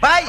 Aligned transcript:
Vai! 0.00 0.24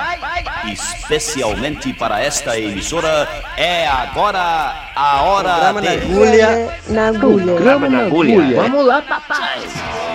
Especialmente 0.71 1.93
para 1.93 2.21
esta 2.21 2.57
emissora, 2.59 3.27
é 3.55 3.87
agora 3.87 4.91
a 4.95 5.21
hora 5.21 5.53
Programa 5.53 5.81
na 5.81 5.91
agulha. 5.91 6.79
Na 6.87 7.07
agulha. 7.07 7.45
Programa 7.45 7.89
na 7.89 7.99
agulha. 8.05 8.61
Vamos 8.61 8.85
lá, 8.85 9.01
papai. 9.01 9.61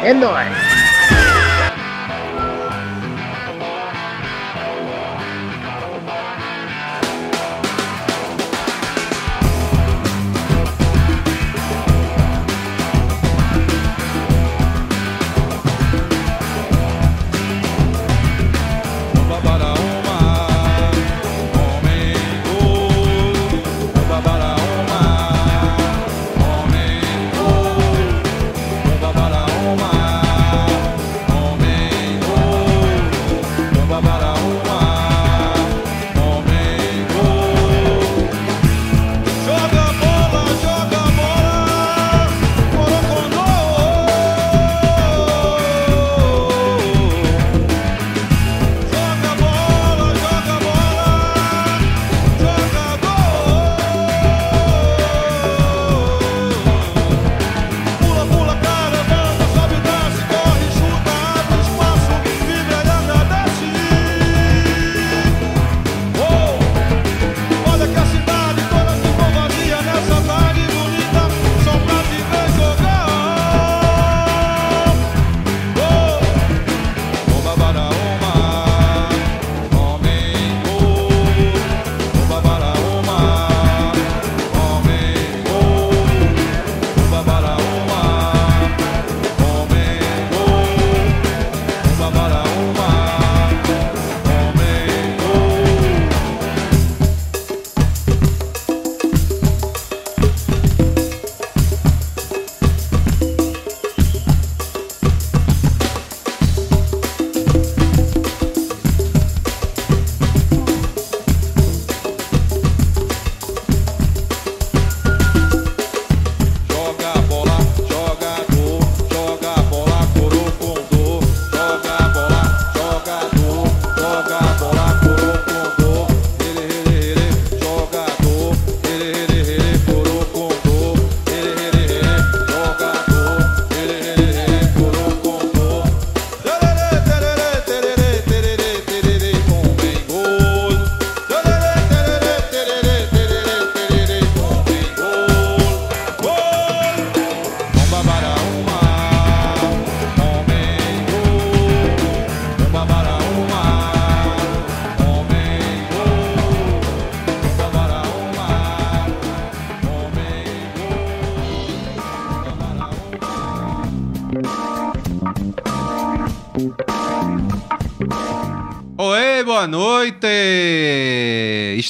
É 0.03 0.13
nóis. 0.13 0.84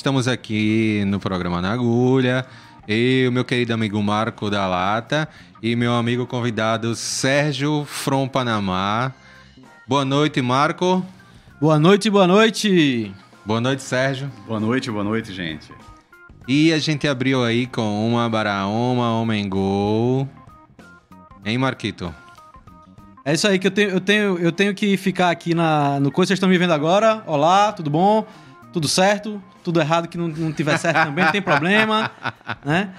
Estamos 0.05 0.29
aqui 0.29 1.03
no 1.07 1.19
programa 1.19 1.63
Na 1.63 1.73
Agulha. 1.73 2.45
Eu, 2.87 3.33
meu 3.33 3.43
querido 3.43 3.73
amigo 3.73 4.03
Marco 4.03 4.51
da 4.51 4.67
Lata 4.67 5.27
e 5.63 5.75
meu 5.75 5.95
amigo 5.95 6.27
convidado 6.27 6.95
Sérgio 6.95 7.87
From 7.87 8.29
Panamá. 8.29 9.13
Boa 9.89 10.05
noite, 10.05 10.43
Marco. 10.43 11.03
Boa 11.59 11.79
noite, 11.79 12.11
boa 12.11 12.27
noite. 12.27 13.15
Boa 13.47 13.63
noite, 13.63 13.83
Sérgio. 13.83 14.31
Boa 14.47 14.61
noite, 14.61 14.91
boa 14.91 15.03
noite, 15.03 15.33
gente. 15.33 15.73
E 16.47 16.71
a 16.71 16.79
gente 16.79 17.09
abriu 17.09 17.43
aí 17.43 17.67
com 17.67 18.07
uma 18.07 18.29
Baraoma, 18.29 19.11
Homem 19.19 19.49
Gol. 19.49 20.29
Hein, 21.47 21.57
Marquito? 21.57 22.15
É 23.25 23.33
isso 23.33 23.49
aí 23.49 23.59
que 23.59 23.69
eu 23.69 23.71
tenho, 23.71 23.89
eu 23.89 24.01
tenho, 24.03 24.39
eu 24.39 24.53
tenho 24.53 24.75
que 24.75 24.99
ficar 24.99 25.31
aqui 25.31 25.55
na, 25.55 25.99
no 25.99 26.13
coisa. 26.13 26.29
Vocês 26.29 26.37
estão 26.37 26.51
me 26.51 26.59
vendo 26.59 26.75
agora? 26.75 27.23
Olá, 27.27 27.73
tudo 27.73 27.89
bom? 27.89 28.27
Tudo 28.75 28.89
certo? 28.89 29.41
Tudo 29.63 29.81
errado 29.81 30.09
que 30.09 30.19
não, 30.19 30.27
não 30.27 30.53
tiver 30.53 30.77
certo 30.79 31.05
também, 31.05 31.25
não 31.25 31.31
tem 31.31 31.41
problema, 31.41 32.11
né? 32.65 32.91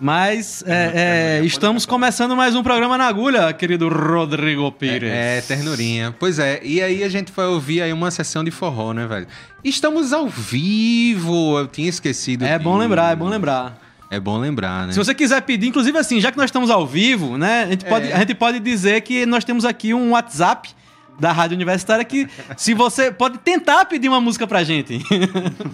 Mas 0.00 0.62
é, 0.64 1.40
é, 1.40 1.44
estamos 1.44 1.84
começando 1.84 2.36
mais 2.36 2.54
um 2.54 2.62
programa 2.62 2.96
na 2.96 3.08
agulha, 3.08 3.52
querido 3.52 3.88
Rodrigo 3.88 4.70
Pires. 4.70 5.10
É, 5.12 5.40
ternurinha. 5.40 6.14
Pois 6.20 6.38
é, 6.38 6.60
e 6.62 6.80
aí 6.80 7.02
a 7.02 7.08
gente 7.08 7.32
vai 7.32 7.46
ouvir 7.46 7.82
aí 7.82 7.92
uma 7.92 8.12
sessão 8.12 8.44
de 8.44 8.52
forró, 8.52 8.92
né, 8.92 9.08
velho? 9.08 9.26
Estamos 9.64 10.12
ao 10.12 10.28
vivo, 10.28 11.58
eu 11.58 11.66
tinha 11.66 11.88
esquecido. 11.88 12.44
É 12.44 12.56
bom 12.56 12.74
disso. 12.74 12.82
lembrar, 12.82 13.10
é 13.10 13.16
bom 13.16 13.28
lembrar. 13.28 13.82
É 14.12 14.20
bom 14.20 14.38
lembrar, 14.38 14.86
né? 14.86 14.92
Se 14.92 14.98
você 15.00 15.16
quiser 15.16 15.42
pedir, 15.42 15.66
inclusive 15.66 15.98
assim, 15.98 16.20
já 16.20 16.30
que 16.30 16.38
nós 16.38 16.46
estamos 16.46 16.70
ao 16.70 16.86
vivo, 16.86 17.36
né? 17.36 17.64
A 17.64 17.70
gente, 17.70 17.84
pode, 17.84 18.12
a 18.12 18.18
gente 18.20 18.34
pode 18.36 18.60
dizer 18.60 19.00
que 19.00 19.26
nós 19.26 19.42
temos 19.44 19.64
aqui 19.64 19.92
um 19.92 20.12
WhatsApp 20.12 20.70
da 21.18 21.32
Rádio 21.32 21.54
Universitária 21.54 22.04
que 22.04 22.28
se 22.56 22.74
você 22.74 23.10
pode 23.10 23.38
tentar 23.38 23.84
pedir 23.84 24.08
uma 24.08 24.20
música 24.20 24.46
pra 24.46 24.64
gente. 24.64 24.98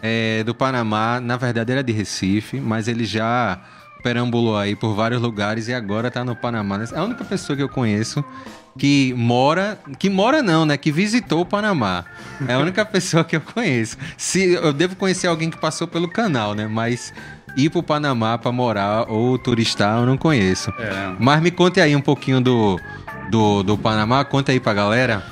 é, 0.00 0.44
do 0.44 0.54
Panamá, 0.54 1.18
na 1.20 1.36
verdade 1.36 1.72
ele 1.72 1.80
é 1.80 1.82
de 1.82 1.92
Recife, 1.92 2.60
mas 2.60 2.86
ele 2.86 3.04
já 3.04 3.58
perambulou 4.02 4.56
aí 4.56 4.76
por 4.76 4.94
vários 4.94 5.20
lugares 5.20 5.68
e 5.68 5.74
agora 5.74 6.10
tá 6.10 6.24
no 6.24 6.36
Panamá. 6.36 6.80
É 6.92 6.98
a 6.98 7.04
única 7.04 7.24
pessoa 7.24 7.56
que 7.56 7.62
eu 7.62 7.68
conheço 7.68 8.24
que 8.78 9.12
mora, 9.16 9.78
que 9.98 10.08
mora 10.08 10.40
não, 10.40 10.64
né, 10.64 10.76
que 10.76 10.92
visitou 10.92 11.40
o 11.40 11.46
Panamá. 11.46 12.04
É 12.46 12.54
a 12.54 12.58
única 12.58 12.84
pessoa 12.86 13.24
que 13.24 13.36
eu 13.36 13.40
conheço. 13.40 13.98
Se 14.16 14.52
eu 14.52 14.72
devo 14.72 14.94
conhecer 14.94 15.26
alguém 15.26 15.50
que 15.50 15.58
passou 15.58 15.88
pelo 15.88 16.08
canal, 16.08 16.54
né, 16.54 16.66
mas 16.66 17.12
ir 17.56 17.70
pro 17.70 17.82
Panamá 17.82 18.38
pra 18.38 18.52
morar 18.52 19.10
ou 19.10 19.36
turistar 19.36 19.98
eu 19.98 20.06
não 20.06 20.16
conheço. 20.16 20.72
É. 20.78 21.14
Mas 21.18 21.42
me 21.42 21.50
conte 21.50 21.80
aí 21.80 21.96
um 21.96 22.00
pouquinho 22.00 22.40
do, 22.40 22.80
do, 23.30 23.62
do 23.62 23.76
Panamá, 23.76 24.24
conta 24.24 24.52
aí 24.52 24.60
pra 24.60 24.72
galera. 24.72 25.22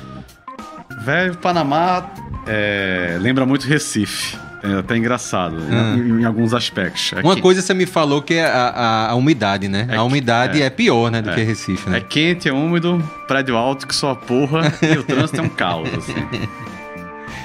Velho, 1.04 1.36
Panamá 1.36 2.10
é, 2.46 3.16
lembra 3.20 3.46
muito 3.46 3.66
Recife. 3.66 4.36
É 4.74 4.78
até 4.78 4.96
engraçado 4.96 5.56
né, 5.56 5.94
em, 5.96 6.20
em 6.20 6.24
alguns 6.24 6.52
aspectos. 6.54 7.12
Uma 7.22 7.32
Aqui- 7.34 7.42
coisa 7.42 7.62
você 7.62 7.72
me 7.74 7.86
falou 7.86 8.20
que 8.22 8.34
é 8.34 8.44
a, 8.46 8.68
a- 8.68 9.10
a 9.10 9.14
umidade, 9.14 9.68
né? 9.68 9.86
É 9.90 9.96
a 9.96 10.02
umidade 10.02 10.60
é, 10.62 10.66
é. 10.66 10.70
pior, 10.70 11.10
né, 11.10 11.22
do 11.22 11.30
É. 11.30 11.34
que 11.34 11.42
Recife, 11.42 11.88
né? 11.90 11.98
É 11.98 12.00
quente, 12.00 12.48
é 12.48 12.52
úmido, 12.52 13.02
prédio 13.28 13.56
alto 13.56 13.86
que 13.86 13.94
só 13.94 14.14
porra 14.14 14.72
e 14.82 14.98
o 14.98 15.02
trânsito 15.02 15.40
é 15.40 15.42
um 15.42 15.48
caos, 15.48 15.88
assim. 15.94 16.14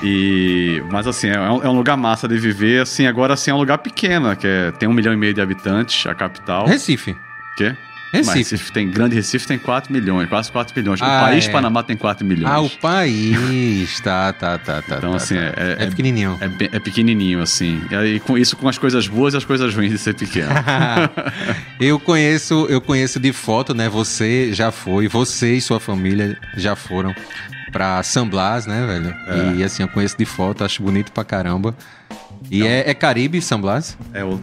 E, 0.04 0.82
mas 0.92 1.06
assim, 1.06 1.28
é 1.30 1.40
um, 1.40 1.62
é 1.64 1.70
um 1.70 1.76
lugar 1.78 1.96
massa 1.96 2.28
de 2.28 2.36
viver, 2.38 2.82
assim, 2.82 3.06
agora 3.06 3.36
assim 3.36 3.52
é 3.52 3.54
um 3.54 3.58
lugar 3.58 3.78
pequeno, 3.78 4.36
que 4.36 4.48
é- 4.48 4.72
tem 4.72 4.90
um 4.90 4.94
milhão 4.94 5.14
e 5.14 5.16
meio 5.18 5.32
de 5.34 5.40
habitantes, 5.42 6.08
a 6.08 6.16
capital. 6.16 6.66
Recife. 6.66 7.16
Quê? 7.56 7.76
Recife. 8.12 8.28
Mas 8.38 8.52
Recife 8.52 8.72
tem, 8.74 8.90
grande 8.90 9.16
Recife 9.16 9.48
tem 9.48 9.58
4 9.58 9.92
milhões, 9.94 10.28
quase 10.28 10.52
4 10.52 10.74
milhões. 10.78 11.00
O 11.00 11.04
Ah, 11.06 11.22
país 11.22 11.48
é. 11.48 11.52
Panamá 11.52 11.82
tem 11.82 11.96
4 11.96 12.26
milhões. 12.26 12.52
Ah, 12.54 12.60
o 12.60 12.70
país. 12.70 14.00
tá, 14.02 14.34
tá, 14.34 14.58
tá, 14.58 14.82
tá. 14.82 14.98
Então, 14.98 15.12
tá, 15.12 15.18
assim, 15.18 15.36
tá. 15.36 15.42
é- 15.42 15.78
é, 15.80 15.84
é- 15.84 15.88
pequenininho. 15.88 16.38
É, 16.42 16.76
é 16.76 16.80
pequenininho, 16.80 17.42
assim. 17.42 17.82
E 17.90 17.96
aí, 17.96 18.20
com 18.20 18.38
isso 18.38 18.58
com 18.58 18.68
as 18.68 18.78
coisas 18.78 19.08
boas 19.08 19.34
e 19.34 19.38
as 19.38 19.46
coisas 19.46 19.74
ruins 19.74 19.92
de 19.92 19.98
ser 19.98 20.14
pequeno. 20.14 20.50
eu 21.80 22.00
conheço, 22.00 22.66
eu 22.70 22.82
conheço 22.82 23.20
de 23.20 23.32
foto, 23.32 23.74
né? 23.74 23.88
Você 23.90 24.54
já 24.54 24.72
foi, 24.72 25.08
você 25.08 25.56
e 25.56 25.62
sua 25.62 25.80
família 25.80 26.38
já 26.58 26.76
foram 26.76 27.14
pra 27.72 28.04
San 28.04 28.28
Blas, 28.28 28.66
né, 28.66 28.86
velho? 28.86 29.16
É. 29.28 29.56
E 29.58 29.64
assim, 29.64 29.84
eu 29.84 29.88
conheço 29.88 30.18
de 30.18 30.26
foto, 30.26 30.64
acho 30.64 30.84
bonito 30.84 31.12
pra 31.12 31.24
caramba. 31.24 31.74
E 32.50 32.66
é, 32.68 32.90
é 32.90 32.94
Caribe, 32.94 33.42
San 33.42 33.62
Blas? 33.62 33.98
É 34.14 34.24
o... 34.24 34.40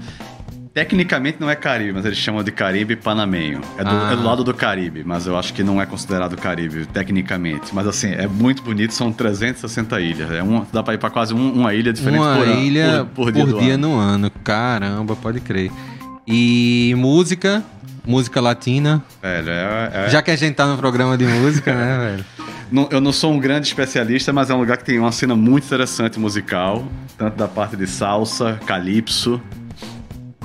Tecnicamente 0.79 1.39
não 1.41 1.51
é 1.51 1.57
Caribe, 1.57 1.93
mas 1.93 2.05
eles 2.05 2.19
chamam 2.19 2.41
de 2.45 2.53
Caribe 2.53 2.95
Panamenho. 2.95 3.61
É 3.77 3.83
do, 3.83 3.91
Ah. 3.91 4.11
é 4.13 4.17
do 4.17 4.23
lado 4.23 4.45
do 4.45 4.55
Caribe, 4.55 5.03
mas 5.05 5.27
eu 5.27 5.37
acho 5.37 5.53
que 5.53 5.65
não 5.65 5.83
é 5.83 5.85
considerado 5.87 6.37
Caribe, 6.37 6.87
tecnicamente. 6.87 7.75
Mas 7.75 7.85
assim, 7.89 8.13
é 8.13 8.29
muito 8.29 8.63
bonito, 8.63 8.95
são 8.95 9.11
360 9.13 10.01
ilhas. 10.01 10.31
É 10.31 10.41
um, 10.41 10.65
dá 10.73 10.81
pra 10.81 10.95
ir 10.95 10.99
pra 10.99 11.11
quase 11.11 11.35
um- 11.35 11.53
uma 11.53 11.75
ilha 11.75 11.93
diferente 11.93 12.21
Uma 12.23 12.37
por 12.37 12.47
ano, 12.47 12.61
ilha 12.61 13.05
por, 13.13 13.25
por 13.25 13.33
dia, 13.33 13.45
do 13.45 13.59
ano. 13.59 13.89
no 13.89 13.97
ano. 13.99 14.31
Caramba, 14.45 15.17
pode 15.17 15.41
crer. 15.41 15.73
E 16.25 16.95
música, 16.97 17.65
música 18.07 18.41
latina. 18.41 19.03
Velho, 19.21 19.51
é- 19.51 19.91
é- 20.07 20.09
Já 20.11 20.23
que 20.23 20.31
a 20.31 20.37
gente 20.37 20.55
tá 20.55 20.65
no 20.65 20.77
programa 20.79 21.19
de 21.19 21.27
música, 21.27 21.75
né, 21.75 21.99
velho? 22.13 22.25
Não- 22.71 22.87
eu 22.93 23.01
não 23.01 23.13
sou 23.13 23.33
um 23.33 23.41
grande 23.41 23.67
especialista, 23.67 24.33
mas 24.33 24.49
é 24.49 24.55
um 24.55 24.59
lugar 24.59 24.77
que 24.77 24.85
tem 24.85 24.99
uma 25.01 25.11
cena 25.11 25.35
muito 25.35 25.65
interessante 25.65 26.21
musical, 26.21 26.87
tanto 27.17 27.37
da 27.37 27.49
parte 27.49 27.75
de 27.77 27.87
salsa, 27.89 28.61
calypso, 28.65 29.41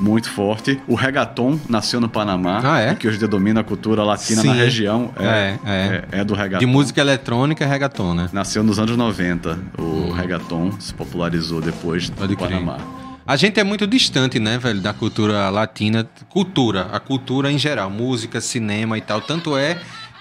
muito 0.03 0.29
forte. 0.29 0.79
O 0.87 0.95
reggaeton 0.95 1.57
nasceu 1.69 2.01
no 2.01 2.09
Panamá, 2.09 2.59
Ah, 2.63 2.79
é? 2.79 2.95
que 2.95 3.07
hoje 3.07 3.25
domina 3.27 3.61
a 3.61 3.63
cultura 3.63 4.03
latina 4.03 4.41
Sim. 4.41 4.47
na 4.49 4.53
região. 4.53 5.11
É, 5.17 5.25
É, 5.25 5.59
é. 5.65 6.05
é- 6.11 6.19
é 6.19 6.23
do 6.23 6.33
reggaeton. 6.33 6.59
De 6.59 6.65
música 6.65 6.99
eletrônica 7.01 7.63
é 7.63 7.67
reggaeton, 7.67 8.13
né? 8.13 8.29
Nasceu 8.33 8.63
nos 8.63 8.77
anos 8.79 8.97
90. 8.97 9.57
O 9.79 10.11
reggaeton 10.11 10.71
se 10.79 10.93
popularizou 10.93 11.61
depois 11.61 12.09
do 12.09 12.15
Pode 12.17 12.35
crer. 12.35 12.49
Panamá. 12.49 12.77
A 13.25 13.37
gente 13.37 13.57
é 13.59 13.63
muito 13.63 13.87
distante, 13.87 14.37
né, 14.37 14.57
velho, 14.57 14.81
da 14.81 14.91
cultura 14.93 15.49
latina. 15.49 16.05
Cultura, 16.27 16.89
a 16.91 16.99
cultura 16.99 17.49
em 17.49 17.57
geral, 17.57 17.89
música, 17.89 18.41
cinema 18.41 18.97
e 18.97 19.01
tal. 19.01 19.21
Tanto 19.21 19.55
é 19.55 19.79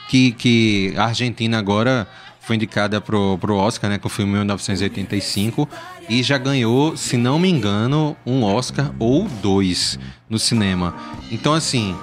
que, 0.08 0.30
que 0.32 0.94
a 0.96 1.06
Argentina 1.06 1.58
agora 1.58 2.06
foi 2.42 2.56
indicada 2.56 3.00
pro, 3.00 3.38
pro 3.38 3.56
Oscar, 3.56 3.88
né, 3.90 3.98
com 3.98 4.08
o 4.08 4.10
filme 4.10 4.32
1985. 4.32 5.68
E 6.08 6.22
já 6.22 6.36
ganhou, 6.38 6.96
se 6.96 7.16
não 7.16 7.38
me 7.38 7.48
engano, 7.48 8.16
um 8.26 8.42
Oscar 8.42 8.92
ou 8.98 9.28
dois 9.42 9.98
no 10.28 10.38
cinema. 10.38 10.94
Então, 11.30 11.54
assim, 11.54 11.96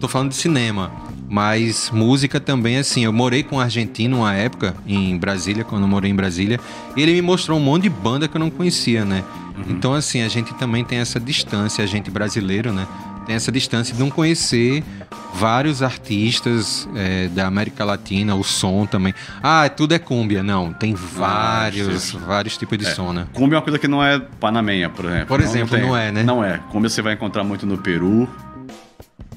Tô 0.00 0.06
falando 0.06 0.30
de 0.30 0.36
cinema, 0.36 0.92
mas 1.28 1.90
música 1.92 2.38
também, 2.38 2.76
assim. 2.76 3.04
Eu 3.04 3.12
morei 3.12 3.42
com 3.42 3.56
um 3.56 3.60
argentino 3.60 4.18
uma 4.18 4.32
época 4.32 4.76
em 4.86 5.16
Brasília, 5.18 5.64
quando 5.64 5.82
eu 5.82 5.88
morei 5.88 6.10
em 6.10 6.14
Brasília, 6.14 6.60
e 6.96 7.02
ele 7.02 7.12
me 7.14 7.22
mostrou 7.22 7.58
um 7.58 7.62
monte 7.62 7.84
de 7.84 7.90
banda 7.90 8.28
que 8.28 8.36
eu 8.36 8.38
não 8.38 8.48
conhecia, 8.48 9.04
né? 9.04 9.24
Então, 9.68 9.92
assim, 9.92 10.22
a 10.22 10.28
gente 10.28 10.54
também 10.54 10.84
tem 10.84 10.98
essa 10.98 11.18
distância, 11.18 11.82
a 11.82 11.86
gente 11.86 12.12
brasileiro, 12.12 12.72
né? 12.72 12.86
Tem 13.26 13.34
essa 13.34 13.50
distância 13.50 13.92
de 13.92 13.98
não 13.98 14.08
conhecer 14.08 14.84
vários 15.34 15.82
artistas 15.82 16.88
é, 16.94 17.28
da 17.28 17.46
América 17.46 17.84
Latina, 17.84 18.34
o 18.34 18.42
som 18.42 18.86
também. 18.86 19.14
Ah, 19.42 19.68
tudo 19.68 19.94
é 19.94 19.98
cúmbia. 19.98 20.42
Não, 20.42 20.72
tem 20.72 20.94
vários, 20.94 22.12
vários 22.12 22.56
tipos 22.56 22.78
de 22.78 22.86
som, 22.86 23.12
né? 23.12 23.26
Cumbia 23.32 23.56
é 23.56 23.58
uma 23.58 23.62
coisa 23.62 23.78
que 23.78 23.88
não 23.88 24.02
é 24.02 24.18
panameia, 24.40 24.88
por 24.88 25.04
exemplo. 25.04 25.26
Por 25.26 25.40
exemplo, 25.40 25.76
tem- 25.76 25.86
não 25.86 25.96
é, 25.96 26.10
né? 26.10 26.22
Não 26.22 26.42
é. 26.42 26.58
Cumbia 26.70 26.88
você 26.88 27.02
vai 27.02 27.14
encontrar 27.14 27.44
muito 27.44 27.66
no 27.66 27.78
Peru, 27.78 28.28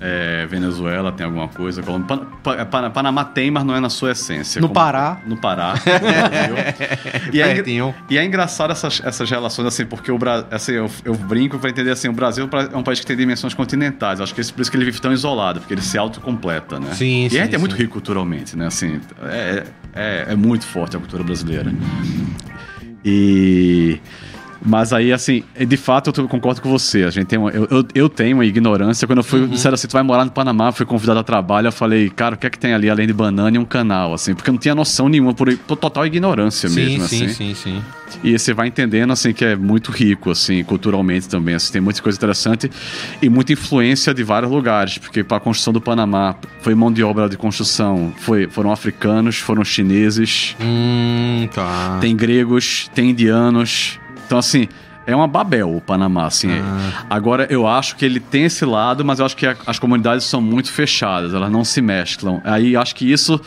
é, 0.03 0.47
Venezuela 0.47 1.11
tem 1.11 1.23
alguma 1.25 1.47
coisa. 1.47 1.83
Colômbia. 1.83 2.07
Pan- 2.07 2.25
Pa- 2.41 2.65
Pan- 2.65 2.89
Panamá 2.89 3.23
tem, 3.23 3.51
mas 3.51 3.63
não 3.63 3.75
é 3.75 3.79
na 3.79 3.89
sua 3.89 4.11
essência. 4.11 4.59
No 4.59 4.67
Como- 4.67 4.73
Pará. 4.79 5.21
No 5.27 5.37
Pará. 5.37 5.75
e, 7.31 7.39
é, 7.41 7.63
e 8.09 8.17
é 8.17 8.25
engraçado 8.25 8.71
essas, 8.71 8.99
essas 9.05 9.29
relações, 9.29 9.67
assim, 9.67 9.85
porque 9.85 10.11
o 10.11 10.17
Brasil. 10.17 10.47
Assim, 10.49 10.71
eu, 10.73 10.89
eu 11.05 11.13
brinco 11.13 11.59
pra 11.59 11.69
entender 11.69 11.91
assim: 11.91 12.07
o 12.09 12.13
Brasil 12.13 12.49
é 12.73 12.75
um 12.77 12.81
país 12.83 12.99
que 12.99 13.05
tem 13.05 13.15
dimensões 13.15 13.53
continentais. 13.53 14.19
Acho 14.19 14.33
que 14.33 14.41
esse- 14.41 14.51
por 14.51 14.61
isso 14.61 14.71
que 14.71 14.77
ele 14.77 14.85
vive 14.85 14.99
tão 14.99 15.13
isolado, 15.13 15.59
porque 15.59 15.73
ele 15.73 15.81
se 15.81 15.97
autocompleta, 15.97 16.79
né? 16.79 16.93
Sim, 16.93 17.25
e 17.25 17.29
sim, 17.29 17.39
a 17.39 17.43
gente 17.43 17.55
é 17.55 17.57
muito 17.59 17.75
rico 17.75 17.93
culturalmente, 17.93 18.57
né? 18.57 18.65
Assim, 18.67 18.99
é, 19.23 19.63
é, 19.93 20.25
é 20.29 20.35
muito 20.35 20.65
forte 20.65 20.95
a 20.95 20.99
cultura 20.99 21.23
brasileira. 21.23 21.71
E. 23.05 23.99
Mas 24.63 24.93
aí, 24.93 25.11
assim, 25.11 25.43
de 25.67 25.77
fato, 25.77 26.13
eu 26.15 26.27
concordo 26.27 26.61
com 26.61 26.69
você. 26.69 27.03
A 27.03 27.09
gente 27.09 27.25
tem 27.25 27.39
uma, 27.39 27.49
eu, 27.49 27.67
eu, 27.71 27.85
eu 27.95 28.09
tenho 28.09 28.37
uma 28.37 28.45
ignorância. 28.45 29.07
Quando 29.07 29.19
eu 29.19 29.23
fui, 29.23 29.47
disseram 29.47 29.73
assim, 29.73 29.87
tu 29.87 29.93
vai 29.93 30.03
morar 30.03 30.23
no 30.23 30.31
Panamá, 30.31 30.71
fui 30.71 30.85
convidado 30.85 31.19
a 31.19 31.23
trabalho, 31.23 31.67
eu 31.67 31.71
falei, 31.71 32.09
cara, 32.09 32.35
o 32.35 32.37
que 32.37 32.45
é 32.45 32.49
que 32.49 32.59
tem 32.59 32.73
ali 32.73 32.89
além 32.89 33.07
de 33.07 33.13
banana 33.13 33.55
e 33.55 33.59
um 33.59 33.65
canal, 33.65 34.13
assim? 34.13 34.35
Porque 34.35 34.49
eu 34.49 34.53
não 34.53 34.59
tinha 34.59 34.75
noção 34.75 35.09
nenhuma, 35.09 35.33
por, 35.33 35.51
por 35.57 35.75
total 35.75 36.05
ignorância 36.05 36.69
Sim, 36.69 36.75
mesmo, 36.75 37.07
sim, 37.07 37.25
assim. 37.25 37.33
sim, 37.33 37.53
sim. 37.55 37.83
E 38.23 38.37
você 38.37 38.53
vai 38.53 38.67
entendendo, 38.67 39.11
assim, 39.11 39.31
que 39.33 39.43
é 39.43 39.55
muito 39.55 39.89
rico, 39.89 40.29
assim, 40.31 40.63
culturalmente 40.63 41.27
também. 41.29 41.55
Assim, 41.55 41.71
tem 41.71 41.81
muita 41.81 42.01
coisa 42.01 42.17
interessante 42.17 42.69
e 43.21 43.29
muita 43.29 43.53
influência 43.53 44.13
de 44.13 44.21
vários 44.21 44.51
lugares. 44.51 44.97
Porque 44.97 45.23
para 45.23 45.37
a 45.37 45.39
construção 45.39 45.71
do 45.73 45.79
Panamá 45.81 46.35
foi 46.61 46.75
mão 46.75 46.91
de 46.91 47.01
obra 47.03 47.29
de 47.29 47.37
construção, 47.37 48.13
foi, 48.17 48.47
foram 48.49 48.71
africanos, 48.71 49.37
foram 49.37 49.63
chineses, 49.63 50.55
Hum, 50.59 51.47
tá. 51.55 51.97
tem 52.01 52.15
gregos, 52.15 52.91
tem 52.93 53.11
indianos. 53.11 53.97
Então, 54.31 54.39
assim, 54.39 54.69
é 55.05 55.13
uma 55.13 55.27
Babel 55.27 55.75
o 55.75 55.81
Panamá, 55.81 56.25
assim. 56.25 56.49
Ah. 56.51 57.03
Agora, 57.09 57.45
eu 57.49 57.67
acho 57.67 57.97
que 57.97 58.05
ele 58.05 58.17
tem 58.21 58.45
esse 58.45 58.63
lado, 58.63 59.03
mas 59.03 59.19
eu 59.19 59.25
acho 59.25 59.35
que 59.35 59.45
a- 59.45 59.57
as 59.67 59.77
comunidades 59.77 60.25
são 60.25 60.41
muito 60.41 60.71
fechadas, 60.71 61.33
elas 61.33 61.51
não 61.51 61.65
se 61.65 61.81
mesclam. 61.81 62.39
Aí, 62.45 62.77
acho 62.77 62.95
que 62.95 63.11
isso 63.11 63.37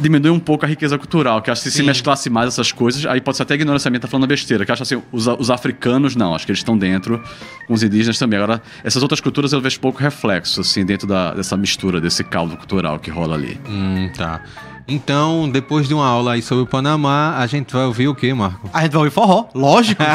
diminui 0.00 0.30
um 0.30 0.38
pouco 0.38 0.64
a 0.64 0.68
riqueza 0.68 0.96
cultural, 0.96 1.42
que 1.42 1.50
acho 1.50 1.62
que 1.64 1.70
se 1.70 1.78
Sim. 1.78 1.82
mesclasse 1.84 2.30
mais 2.30 2.48
essas 2.48 2.72
coisas, 2.72 3.04
aí 3.04 3.20
pode 3.20 3.36
ser 3.36 3.42
até 3.42 3.54
ignorância 3.56 3.90
minha, 3.90 4.00
tá 4.00 4.08
falando 4.08 4.26
besteira, 4.26 4.64
que 4.64 4.72
acho 4.72 4.82
assim, 4.84 5.02
os, 5.12 5.26
os 5.26 5.50
africanos 5.50 6.16
não, 6.16 6.34
acho 6.34 6.46
que 6.46 6.52
eles 6.52 6.60
estão 6.60 6.78
dentro, 6.78 7.22
com 7.66 7.74
os 7.74 7.82
indígenas 7.82 8.18
também. 8.18 8.38
Agora, 8.38 8.62
essas 8.82 9.02
outras 9.02 9.20
culturas 9.20 9.52
eu 9.52 9.60
vejo 9.60 9.78
pouco 9.80 9.98
reflexo, 10.02 10.62
assim, 10.62 10.82
dentro 10.84 11.06
da, 11.06 11.34
dessa 11.34 11.58
mistura, 11.58 12.00
desse 12.00 12.24
caldo 12.24 12.56
cultural 12.56 12.98
que 12.98 13.10
rola 13.10 13.34
ali. 13.34 13.60
Hum, 13.68 14.08
tá. 14.16 14.40
Então, 14.88 15.48
depois 15.48 15.88
de 15.88 15.94
uma 15.94 16.06
aula 16.06 16.34
aí 16.34 16.42
sobre 16.42 16.62
o 16.62 16.66
Panamá, 16.66 17.36
a 17.38 17.46
gente 17.46 17.72
vai 17.72 17.84
ouvir 17.84 18.06
o 18.06 18.14
quê, 18.14 18.32
Marco? 18.32 18.70
A 18.72 18.82
gente 18.82 18.92
vai 18.92 19.00
ouvir 19.00 19.10
forró, 19.10 19.48
lógico. 19.54 20.02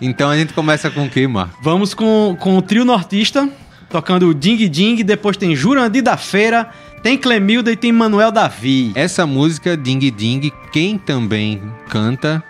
Então 0.00 0.30
a 0.30 0.36
gente 0.36 0.52
começa 0.52 0.90
com 0.90 1.04
o 1.06 1.10
quê, 1.10 1.26
Marco? 1.26 1.58
Vamos 1.62 1.94
com, 1.94 2.36
com 2.38 2.58
o 2.58 2.62
trio 2.62 2.84
nortista, 2.84 3.48
tocando 3.88 4.34
Ding 4.34 4.68
Ding, 4.68 5.02
depois 5.02 5.36
tem 5.36 5.54
Jurandir 5.56 6.02
da 6.02 6.16
Feira, 6.16 6.68
tem 7.02 7.16
Clemilda 7.16 7.72
e 7.72 7.76
tem 7.76 7.92
Manuel 7.92 8.30
Davi. 8.30 8.92
Essa 8.94 9.26
música, 9.26 9.76
Ding 9.76 10.10
Ding, 10.10 10.52
quem 10.72 10.98
também 10.98 11.62
canta 11.88 12.42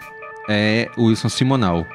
é 0.48 0.90
o 0.96 1.04
Wilson 1.04 1.28
Simonal. 1.28 1.86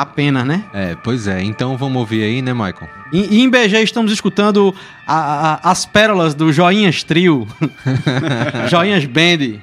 Apenas, 0.00 0.44
né? 0.46 0.64
É, 0.74 0.94
pois 1.02 1.26
é. 1.26 1.42
Então 1.42 1.76
vamos 1.76 1.96
ouvir 1.98 2.22
aí, 2.22 2.42
né, 2.42 2.52
Michael? 2.52 2.88
E, 3.12 3.36
e 3.36 3.42
em 3.42 3.48
BG 3.48 3.82
estamos 3.82 4.12
escutando 4.12 4.74
a- 5.06 5.60
a- 5.62 5.70
as 5.70 5.86
pérolas 5.86 6.34
do 6.34 6.52
Joinhas 6.52 7.02
Trio, 7.02 7.46
Joinhas 8.68 9.04
Band. 9.04 9.60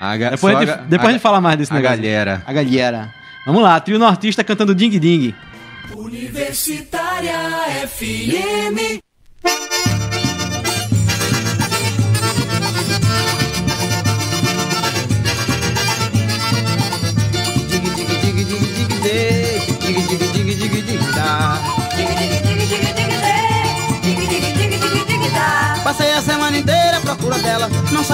A 0.00 0.16
ga- 0.16 0.30
Depois, 0.30 0.56
a 0.56 0.60
gente, 0.60 0.70
a 0.70 0.76
depois 0.76 1.06
a 1.06 1.08
a 1.08 1.12
gente 1.12 1.20
fala 1.22 1.40
mais 1.40 1.56
desse 1.58 1.72
A 1.72 1.76
negócio. 1.76 1.96
galera. 1.96 2.42
A 2.46 2.52
galera. 2.52 3.14
Vamos 3.46 3.62
lá, 3.62 3.78
trio 3.80 3.98
nortista 3.98 4.42
cantando 4.42 4.74
Ding 4.74 4.98
Ding. 4.98 5.34
Universitária 5.94 7.38
FM. 7.86 9.00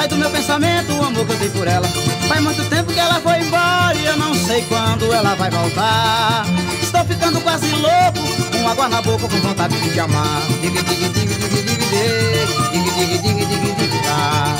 Sai 0.00 0.08
do 0.08 0.16
meu 0.16 0.30
pensamento 0.30 0.94
o 0.94 1.04
amor 1.04 1.26
que 1.26 1.32
eu 1.32 1.38
tenho 1.38 1.50
por 1.50 1.68
ela 1.68 1.86
Faz 2.26 2.40
muito 2.40 2.64
tempo 2.70 2.90
que 2.90 2.98
ela 2.98 3.20
foi 3.20 3.38
embora 3.40 3.94
E 3.94 4.06
eu 4.06 4.16
não 4.16 4.34
sei 4.34 4.62
quando 4.62 5.12
ela 5.12 5.34
vai 5.34 5.50
voltar 5.50 6.46
Estou 6.80 7.04
ficando 7.04 7.38
quase 7.42 7.66
louco 7.66 8.20
Com 8.50 8.68
água 8.68 8.88
na 8.88 9.02
boca, 9.02 9.28
com 9.28 9.40
vontade 9.40 9.78
de 9.78 9.90
te 9.92 10.00
amar 10.00 10.40
Dig, 10.62 10.70
dig, 10.72 10.82
dig, 10.84 10.96
dig, 10.96 11.12
dig, 11.12 11.26
dig, 11.28 11.36
dig, 11.36 11.76
dig, 11.76 13.20
dig, 13.20 13.46
dig, 13.46 13.58
dig, 13.58 13.74
dig, 13.76 14.02
tá. 14.02 14.54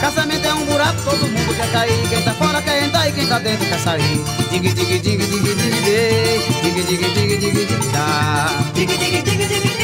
Casamento 0.00 0.46
é 0.46 0.54
um 0.54 0.64
buraco, 0.66 1.02
todo 1.02 1.26
dentro 3.40 3.66
quer 3.66 3.78
sair. 3.78 4.20
Dig, 4.50 4.60
dig, 4.60 4.74
dig, 4.74 4.86
dig, 4.86 5.00
dig, 5.02 5.16
dig, 5.18 5.28
dig, 5.28 5.56
dig, 6.84 6.96
dig, 6.96 7.38
dig, 7.38 7.40
dig, 7.40 7.66
dig, 7.66 7.92
dá. 7.92 8.50
Dig, 8.74 8.86
dig, 8.86 8.98
dig, 8.98 9.22
dig, 9.22 9.36
dig, 9.36 9.48
dig, 9.48 9.60
dê. 9.62 9.75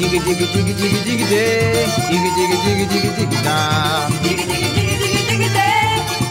Dig, 0.00 0.08
dig, 0.08 0.22
dig, 0.24 0.34
dig, 0.34 0.64
dig, 0.64 1.04
dig, 1.04 1.26
dê. 1.28 1.84
Dig, 2.08 2.20
dig, 2.22 2.48
dig, 2.64 2.88
dig, 2.88 3.28
dig, 3.28 3.42
dá. 3.42 4.08
Dig, 4.22 4.34
dig, 4.34 4.46
dig, 4.48 4.96
dig, 4.96 5.38
dig, 5.38 5.50
dê. 5.52 5.72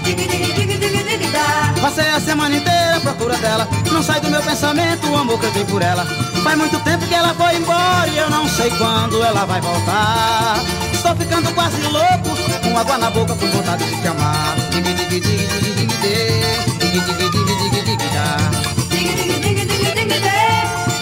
Dig, 0.03 0.15
dig, 0.15 0.27
dig, 0.27 0.89
dig, 0.89 1.19
dig, 1.19 1.31
dá. 1.31 1.73
Passei 1.79 2.09
a 2.09 2.19
semana 2.19 2.55
inteira 2.55 2.97
à 2.97 2.99
procura 2.99 3.38
dela. 3.38 3.67
Não 3.91 4.01
sai 4.01 4.21
do 4.21 4.29
meu 4.31 4.41
pensamento 4.41 5.07
o 5.07 5.15
amor 5.15 5.39
que 5.39 5.45
eu 5.45 5.51
tenho 5.51 5.67
por 5.67 5.83
ela. 5.83 6.03
Faz 6.43 6.57
muito 6.57 6.79
tempo 6.79 7.05
que 7.05 7.13
ela 7.13 7.31
foi 7.35 7.57
embora 7.57 8.07
e 8.07 8.17
eu 8.17 8.27
não 8.31 8.49
sei 8.49 8.71
quando 8.71 9.21
ela 9.23 9.45
vai 9.45 9.61
voltar. 9.61 10.65
Estou 10.91 11.15
ficando 11.15 11.53
quase 11.53 11.79
louco, 11.83 12.35
com 12.63 12.75
água 12.75 12.97
na 12.97 13.11
boca, 13.11 13.35
com 13.35 13.45
vontade 13.51 13.85
de 13.85 14.01
te 14.01 14.07
amar. 14.07 14.55
Dig, 14.71 14.81
dig, 14.81 14.95
dig, 14.95 15.21
dig, 15.21 15.75
dig, 15.75 15.88
dê. 16.01 16.41
Dig, 16.79 17.01
dig, 17.05 17.15
dig, 17.19 17.69
dig, 17.71 17.83
dig, 17.85 18.09
dá. 18.15 18.49
Dig, 18.89 19.03
dig, 19.15 19.39
dig, 19.41 19.67
dig, 19.67 19.93
dig, 19.93 20.21
dê. 20.25 20.39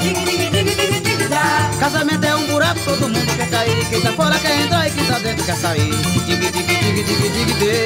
Dig, 0.02 0.14
dig, 0.26 0.52
dig, 0.52 0.76
dig, 0.76 1.18
dig, 1.18 1.30
dá. 1.30 1.70
Casamento 1.80 2.26
é 2.26 2.27
um 2.27 2.27
todo 2.88 3.10
mundo 3.10 3.36
quer 3.36 3.50
cair. 3.50 3.86
Quem 3.90 4.02
tá 4.02 4.12
fora 4.14 4.40
quer 4.40 4.62
entrar 4.62 4.88
e 4.88 4.92
quem 4.92 5.06
tá 5.06 5.20
dentro 5.20 5.46
quer 5.46 5.58
sair. 5.58 5.92
Dig, 6.26 6.38
dig, 6.40 6.40
dig, 6.40 6.52
dig, 6.52 6.92
dig, 7.34 7.46
dig. 7.46 7.78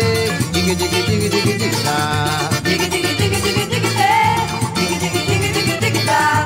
Dig, 0.53 0.63
dig, 0.63 0.89
dig, 0.89 1.29
dig, 1.29 1.57
dig, 1.57 1.73
dá. 1.83 1.97
Dig, 2.63 2.77
dig, 2.77 2.89
dig, 2.91 3.01
dig, 3.17 3.29
dig, 3.69 3.81
dê. 3.99 4.15
Dig, 4.75 4.93
dig, 5.01 5.11
dig, 5.11 5.79
dig, 5.81 5.93
dig, 5.93 6.05
dá. 6.05 6.45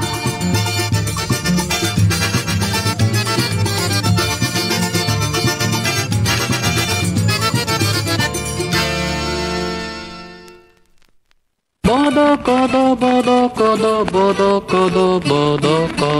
Bodocodo, 11.84 12.96
bodocodo, 12.96 14.06
bodocodo, 14.06 15.20
bodoco. 15.20 16.12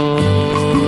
Ei, 0.82 0.85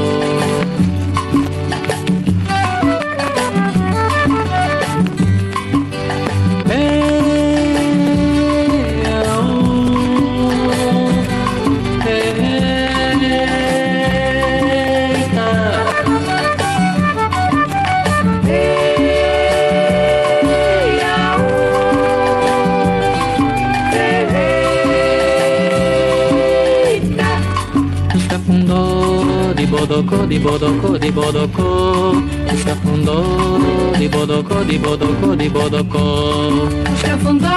bodocô, 30.09 30.27
de 30.27 30.38
bodocô, 30.38 30.99
de 30.99 31.11
bodocô. 31.11 32.23
Escafundou 32.53 33.93
de 33.99 34.09
bodocô, 34.09 34.65
de 34.65 34.79
bodocô, 34.79 35.37
de 35.37 35.49
bodocô. 35.49 36.69
Escafundou 36.95 37.49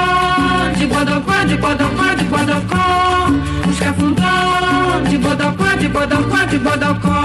de 0.77 0.85
bodocó, 0.87 1.45
de 1.45 1.57
bodocó, 1.57 2.15
de 2.15 2.23
bodocó. 2.25 3.69
Escafundou 3.69 5.01
de 5.09 5.17
bodocó, 5.17 5.77
de 5.77 5.87
bodocó, 5.87 6.45
de 6.45 6.57
bodocó. 6.59 7.21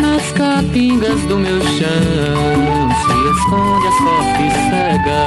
Nas 0.00 0.32
capingas 0.32 1.20
do 1.22 1.36
meu 1.36 1.60
chão 1.60 2.81
esconde 3.32 3.86
a 3.86 3.92
sorte 3.92 4.44
cega. 4.70 5.22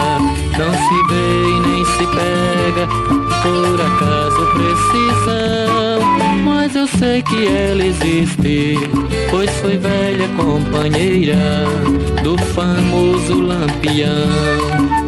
Não 0.57 0.71
se 0.73 0.97
vê 1.09 1.29
e 1.49 1.59
nem 1.59 1.85
se 1.85 2.05
pega, 2.07 2.87
por 3.41 3.81
acaso 3.81 4.41
precisão. 4.53 5.99
Mas 6.43 6.75
eu 6.75 6.87
sei 6.87 7.21
que 7.21 7.47
ela 7.47 7.83
existe, 7.83 8.77
pois 9.29 9.49
foi 9.61 9.77
velha 9.77 10.27
companheira 10.37 11.35
do 12.23 12.37
famoso 12.53 13.41
lampião. 13.41 14.09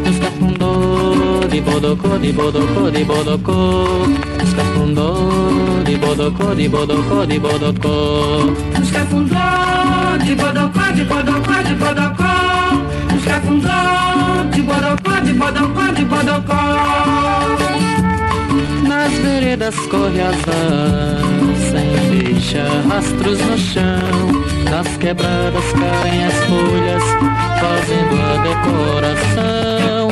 Escafundou 0.09 1.47
de 1.49 1.61
bodocô, 1.61 2.17
de 2.17 2.31
bodocô, 2.33 2.91
de 2.91 3.03
bodocô. 3.03 3.85
Escafundou 4.43 5.83
de 5.85 5.97
bodocô, 5.97 6.55
de 6.55 6.67
bodocô, 6.67 7.25
de 7.25 7.39
bodocô. 7.39 8.53
Escafundou 8.81 9.37
de 10.23 10.35
bodocó, 10.35 10.91
de 10.91 11.03
bodocó, 11.05 11.63
de 11.63 11.75
bodocó. 11.75 12.66
Escafundou 13.27 14.50
de 14.53 14.62
bodocó, 14.62 15.19
de 15.22 15.34
bodocó, 15.34 15.93
de 15.93 16.05
bodocó. 16.05 16.55
Nas 18.88 19.12
veredas 19.12 19.75
corre 19.91 20.22
azar, 20.22 21.19
sem 21.69 22.22
deixar 22.22 22.86
rastros 22.88 23.39
no 23.41 23.57
chão. 23.57 24.31
Nas 24.72 24.88
quebradas 24.96 25.74
caem 25.74 26.24
as 26.24 26.36
folhas, 26.46 27.03
fazendo 27.60 28.15
a 28.24 28.38
decoração. 28.48 30.07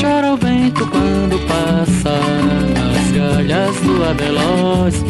Chora 0.00 0.32
o 0.32 0.36
vento 0.38 0.86
quando 0.86 1.38
passa 1.46 2.18
nas 2.72 3.12
galhas 3.12 3.76
do 3.80 4.04
abeloz. 4.08 5.04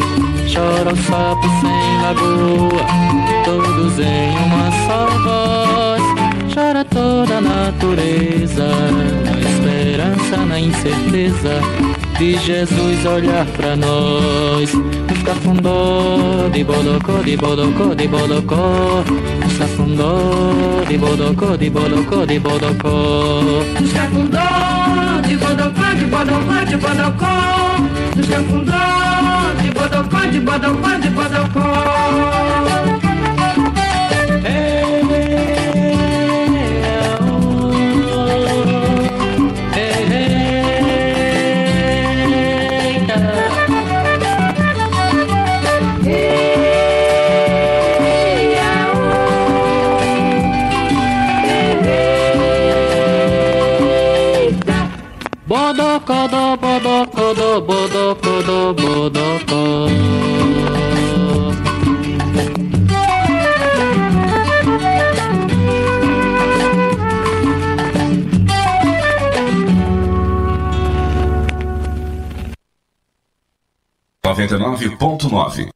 Chora 0.53 0.91
o 0.91 0.97
sapo 0.97 1.47
sem 1.61 2.01
lagoa, 2.01 2.85
todos 3.45 3.97
em 3.99 4.35
uma 4.43 4.71
só 4.87 5.07
voz. 5.23 6.24
Chora 6.55 6.85
toda 6.85 7.39
a 7.39 7.41
natureza, 7.41 8.63
na 8.63 9.39
esperança, 9.41 10.37
na 10.37 10.57
incerteza 10.57 11.59
de 12.17 12.37
Jesus 12.37 13.05
olhar 13.05 13.45
pra 13.57 13.75
nós. 13.75 14.71
Escafundou 15.13 16.49
de 16.53 16.63
bodocó, 16.63 17.17
de 17.23 17.35
bodocó, 17.35 17.93
de 17.93 18.07
bodocó. 18.07 19.03
Escafundou 19.45 20.85
de 20.87 20.97
bodocó, 20.97 21.57
de 21.57 21.69
bodocó, 21.69 22.25
de 22.25 22.39
bodocó. 22.39 23.41
Escafundou 23.83 25.21
de 25.27 25.35
bodocó, 25.35 25.93
de 25.93 26.05
bodocó, 26.05 26.65
de 26.65 26.77
bodocó. 26.77 27.31
Escafundou 28.17 28.75
de 29.61 29.71
bodocó, 29.71 30.19
de 30.31 30.39
bodocó, 30.39 30.99
de 31.01 31.09
bodocó. 31.09 33.04
bodocó, 55.75 56.27
do 56.27 56.57
bodo, 56.57 57.05
do 57.35 57.61
bodo, 57.61 58.15
do 58.43 58.73
bodo, 58.73 59.35
Noventa 74.23 74.55
e 74.55 74.57
nove 74.57 74.89
ponto 74.97 75.29
nove. 75.29 75.74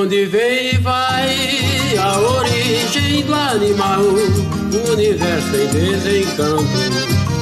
Onde 0.00 0.24
vem 0.24 0.74
e 0.74 0.78
vai 0.78 1.36
a 1.98 2.18
origem 2.18 3.22
do 3.22 3.34
animal, 3.34 4.00
o 4.00 4.92
universo 4.92 5.56
em 5.56 5.66
desencanto. 5.66 6.64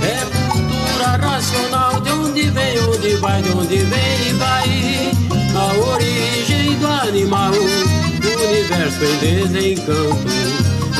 É 0.03 0.25
cultura 0.49 1.16
racional, 1.18 2.01
de 2.01 2.11
onde 2.11 2.51
vem, 2.51 2.81
onde 2.81 3.14
vai, 3.16 3.42
de 3.42 3.51
onde 3.51 3.77
vem 3.77 4.29
e 4.29 4.33
vai 4.33 5.12
a 5.55 5.92
origem 5.92 6.75
do 6.79 6.87
animal, 6.88 7.53
o 7.53 8.49
universo 8.49 9.05
em 9.05 9.47
desencanto. 9.47 10.27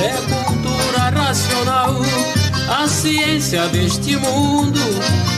É 0.01 0.15
cultura 0.33 1.11
racional, 1.11 1.97
a 2.69 2.87
ciência 2.87 3.67
deste 3.69 4.17
mundo 4.17 4.79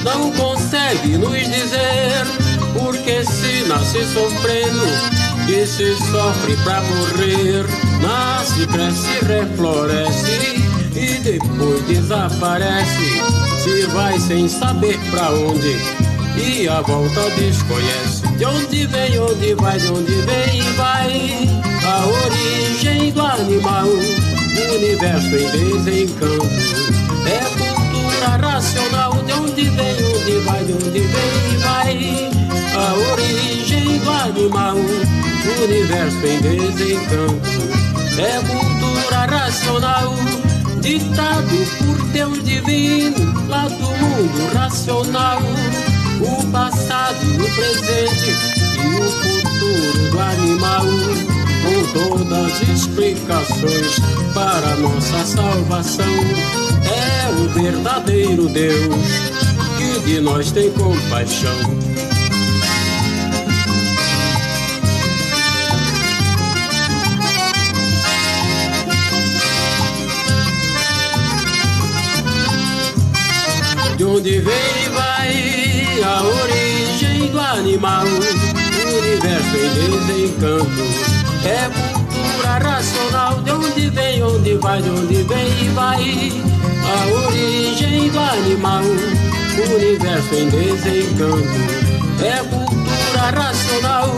não 0.05 0.31
consegue 0.33 1.17
nos 1.17 1.39
dizer 1.39 2.27
porque 2.75 3.25
se 3.25 3.67
nasce 3.67 4.05
sofrendo 4.13 5.20
e 5.51 5.67
se 5.67 5.97
sofre 5.97 6.57
pra 6.65 6.81
morrer. 6.83 7.67
Nasce, 8.01 8.67
cresce, 8.67 9.25
refloresce 9.25 10.65
e 10.95 11.21
depois 11.23 11.83
desaparece. 11.87 13.23
Se 13.63 13.87
vai 13.89 14.19
sem 14.19 14.49
saber 14.49 14.99
pra 15.11 15.31
onde 15.31 16.11
e 16.37 16.69
a 16.69 16.81
volta 16.81 17.29
desconhece. 17.31 18.27
De 18.37 18.45
onde 18.45 18.87
vem, 18.87 19.19
onde 19.19 19.55
vai, 19.55 19.79
de 19.79 19.89
onde 19.89 20.13
vem 20.13 20.59
e 20.59 20.73
vai. 20.77 21.49
A 21.85 22.07
origem 22.07 23.13
do 23.13 23.23
animal, 23.23 23.87
o 23.87 24.75
universo 24.77 25.27
em 25.27 25.83
desencanto. 25.83 26.47
É 27.27 27.41
cultura 27.59 28.37
racional, 28.41 29.13
de 29.25 29.33
onde 29.33 29.65
vem, 29.71 29.97
onde 30.05 30.39
vai, 30.45 30.65
de 30.65 30.73
onde 30.73 31.01
vem 31.01 31.31
e 31.53 31.57
vai. 31.59 32.31
A 32.73 33.13
origem 33.13 33.99
do 33.99 34.11
animal, 34.11 34.77
o 35.49 35.65
universo 35.65 36.27
em 36.27 36.41
desencanto. 36.41 37.81
É 38.19 38.41
cultura 38.47 39.27
racional, 39.27 40.15
ditado 40.81 41.57
por 41.79 42.07
Deus 42.09 42.45
divino, 42.45 43.49
lá 43.49 43.69
do 43.69 43.77
mundo 43.77 44.55
racional. 44.55 45.41
O 46.21 46.47
passado, 46.51 47.17
o 47.17 47.55
presente 47.55 48.31
e 48.75 48.87
o 48.97 49.11
futuro 49.11 50.11
do 50.11 50.21
animal. 50.21 50.87
Com 51.63 51.93
todas 51.93 52.33
as 52.33 52.69
explicações 52.69 53.99
para 54.35 54.77
nossa 54.77 55.25
salvação. 55.25 56.05
É 56.85 57.31
o 57.31 57.49
verdadeiro 57.51 58.49
Deus 58.49 59.41
que 59.77 60.01
de 60.01 60.21
nós 60.21 60.51
tem 60.53 60.71
compaixão. 60.73 61.80
Onde 74.21 74.39
vem 74.41 74.85
e 74.85 74.89
vai 74.91 76.05
a 76.05 76.23
origem 76.23 77.31
do 77.31 77.41
animal, 77.41 78.05
o 78.05 78.99
universo 78.99 79.57
em 79.57 80.07
desencanto. 80.07 80.83
É 81.47 81.71
cultura 81.71 82.59
racional, 82.59 83.41
de 83.41 83.51
onde 83.51 83.89
vem, 83.89 84.23
onde 84.23 84.55
vai, 84.57 84.83
de 84.83 84.91
onde 84.91 85.23
vem 85.23 85.49
e 85.65 85.69
vai 85.69 86.33
a 86.85 87.27
origem 87.27 88.11
do 88.11 88.19
animal, 88.19 88.83
o 88.83 89.75
universo 89.75 90.35
em 90.35 90.49
desencanto. 90.51 91.49
É 92.23 92.43
cultura 92.45 93.43
racional, 93.43 94.15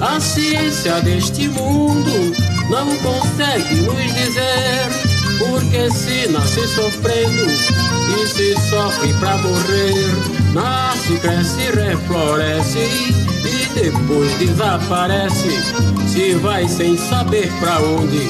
a 0.00 0.18
ciência 0.18 1.00
deste 1.02 1.46
mundo 1.46 2.34
não 2.68 2.88
consegue 2.96 3.74
nos 3.82 4.14
dizer 4.14 5.08
porque 5.38 5.90
se 5.92 6.28
nasce 6.28 6.66
sofrendo 6.66 7.77
e 8.16 8.26
se 8.26 8.54
sofre 8.68 9.12
pra 9.14 9.36
morrer, 9.38 10.14
nasce, 10.52 11.18
cresce, 11.18 11.70
refloresce 11.72 12.78
e 12.78 13.68
depois 13.74 14.38
desaparece. 14.38 15.62
Se 16.06 16.34
vai 16.34 16.68
sem 16.68 16.96
saber 16.96 17.50
pra 17.60 17.78
onde 17.80 18.28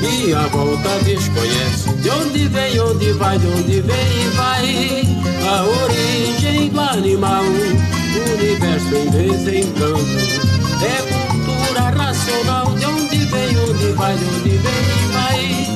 e 0.00 0.32
a 0.32 0.46
volta 0.46 0.88
desconhece. 1.04 1.92
De 2.00 2.10
onde 2.10 2.48
vem, 2.48 2.80
onde 2.80 3.12
vai, 3.12 3.38
de 3.38 3.46
onde 3.46 3.80
vem 3.80 3.96
e 3.96 4.28
vai 4.36 5.18
a 5.48 5.64
origem 5.64 6.70
do 6.70 6.80
animal, 6.80 7.44
o 7.44 8.34
universo 8.34 8.94
em 8.94 9.10
desencanto. 9.10 10.48
É 10.82 11.02
cultura 11.02 11.90
racional, 11.90 12.72
de 12.74 12.86
onde 12.86 13.18
vem, 13.26 13.58
onde 13.58 13.92
vai, 13.92 14.16
de 14.16 14.24
onde 14.24 14.50
vem 14.50 14.58
e 14.58 15.12
vai 15.12 15.68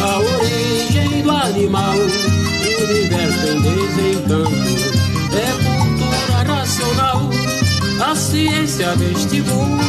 a 0.00 0.18
origem 0.18 1.22
do 1.22 1.30
animal, 1.30 1.94
universo 3.54 3.56
em 3.56 3.60
desencanto. 3.60 4.50
É 5.34 5.50
cultura 5.64 6.54
racional, 6.54 7.30
a 8.00 8.14
ciência 8.14 8.96
deste 8.96 9.40
mundo 9.42 9.82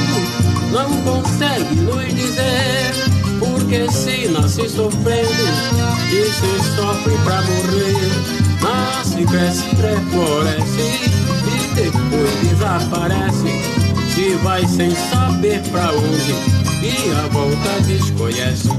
não 0.71 0.89
consegue 1.01 1.75
nos 1.75 2.13
dizer. 2.13 2.93
Porque 3.39 3.91
se 3.91 4.27
nasce 4.29 4.69
sofrendo 4.69 5.29
e 6.09 6.25
se 6.31 6.75
sofre 6.75 7.13
pra 7.23 7.41
morrer, 7.41 7.97
nasce, 8.61 9.25
cresce, 9.25 9.63
refloresce 9.75 11.11
e 11.47 11.75
depois 11.75 12.49
desaparece. 12.49 13.75
Se 14.13 14.35
vai 14.43 14.65
sem 14.65 14.95
saber 15.11 15.61
pra 15.71 15.91
onde 15.91 16.65
e 16.81 17.11
a 17.11 17.27
volta 17.27 17.81
desconhece. 17.85 18.69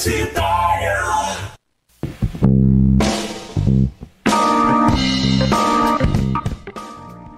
Universitário. 0.00 1.10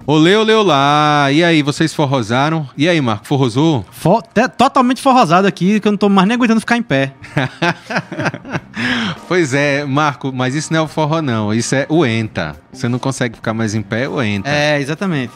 Olê, 0.05 0.35
olê, 0.35 0.53
olá. 0.53 1.27
E 1.31 1.43
aí, 1.43 1.61
vocês 1.61 1.93
forrosaram? 1.93 2.67
E 2.77 2.89
aí, 2.89 2.99
Marco, 2.99 3.25
forrosou? 3.25 3.85
Fo- 3.91 4.21
te- 4.21 4.49
totalmente 4.49 5.01
forrosado 5.01 5.47
aqui, 5.47 5.79
que 5.79 5.87
eu 5.87 5.91
não 5.93 5.97
tô 5.97 6.09
mais 6.09 6.27
nem 6.27 6.35
aguentando 6.35 6.59
ficar 6.59 6.77
em 6.77 6.83
pé. 6.83 7.13
Pois 9.27 9.53
é, 9.53 9.85
Marco, 9.85 10.31
mas 10.33 10.53
isso 10.55 10.73
não 10.73 10.79
é 10.79 10.81
o 10.83 10.87
forró, 10.87 11.21
não. 11.21 11.53
Isso 11.53 11.73
é 11.73 11.85
o 11.89 12.05
enta. 12.05 12.55
Você 12.71 12.87
não 12.89 12.99
consegue 12.99 13.35
ficar 13.35 13.53
mais 13.53 13.73
em 13.73 13.81
pé, 13.81 14.07
o 14.09 14.21
enta. 14.21 14.49
É, 14.49 14.79
exatamente. 14.79 15.33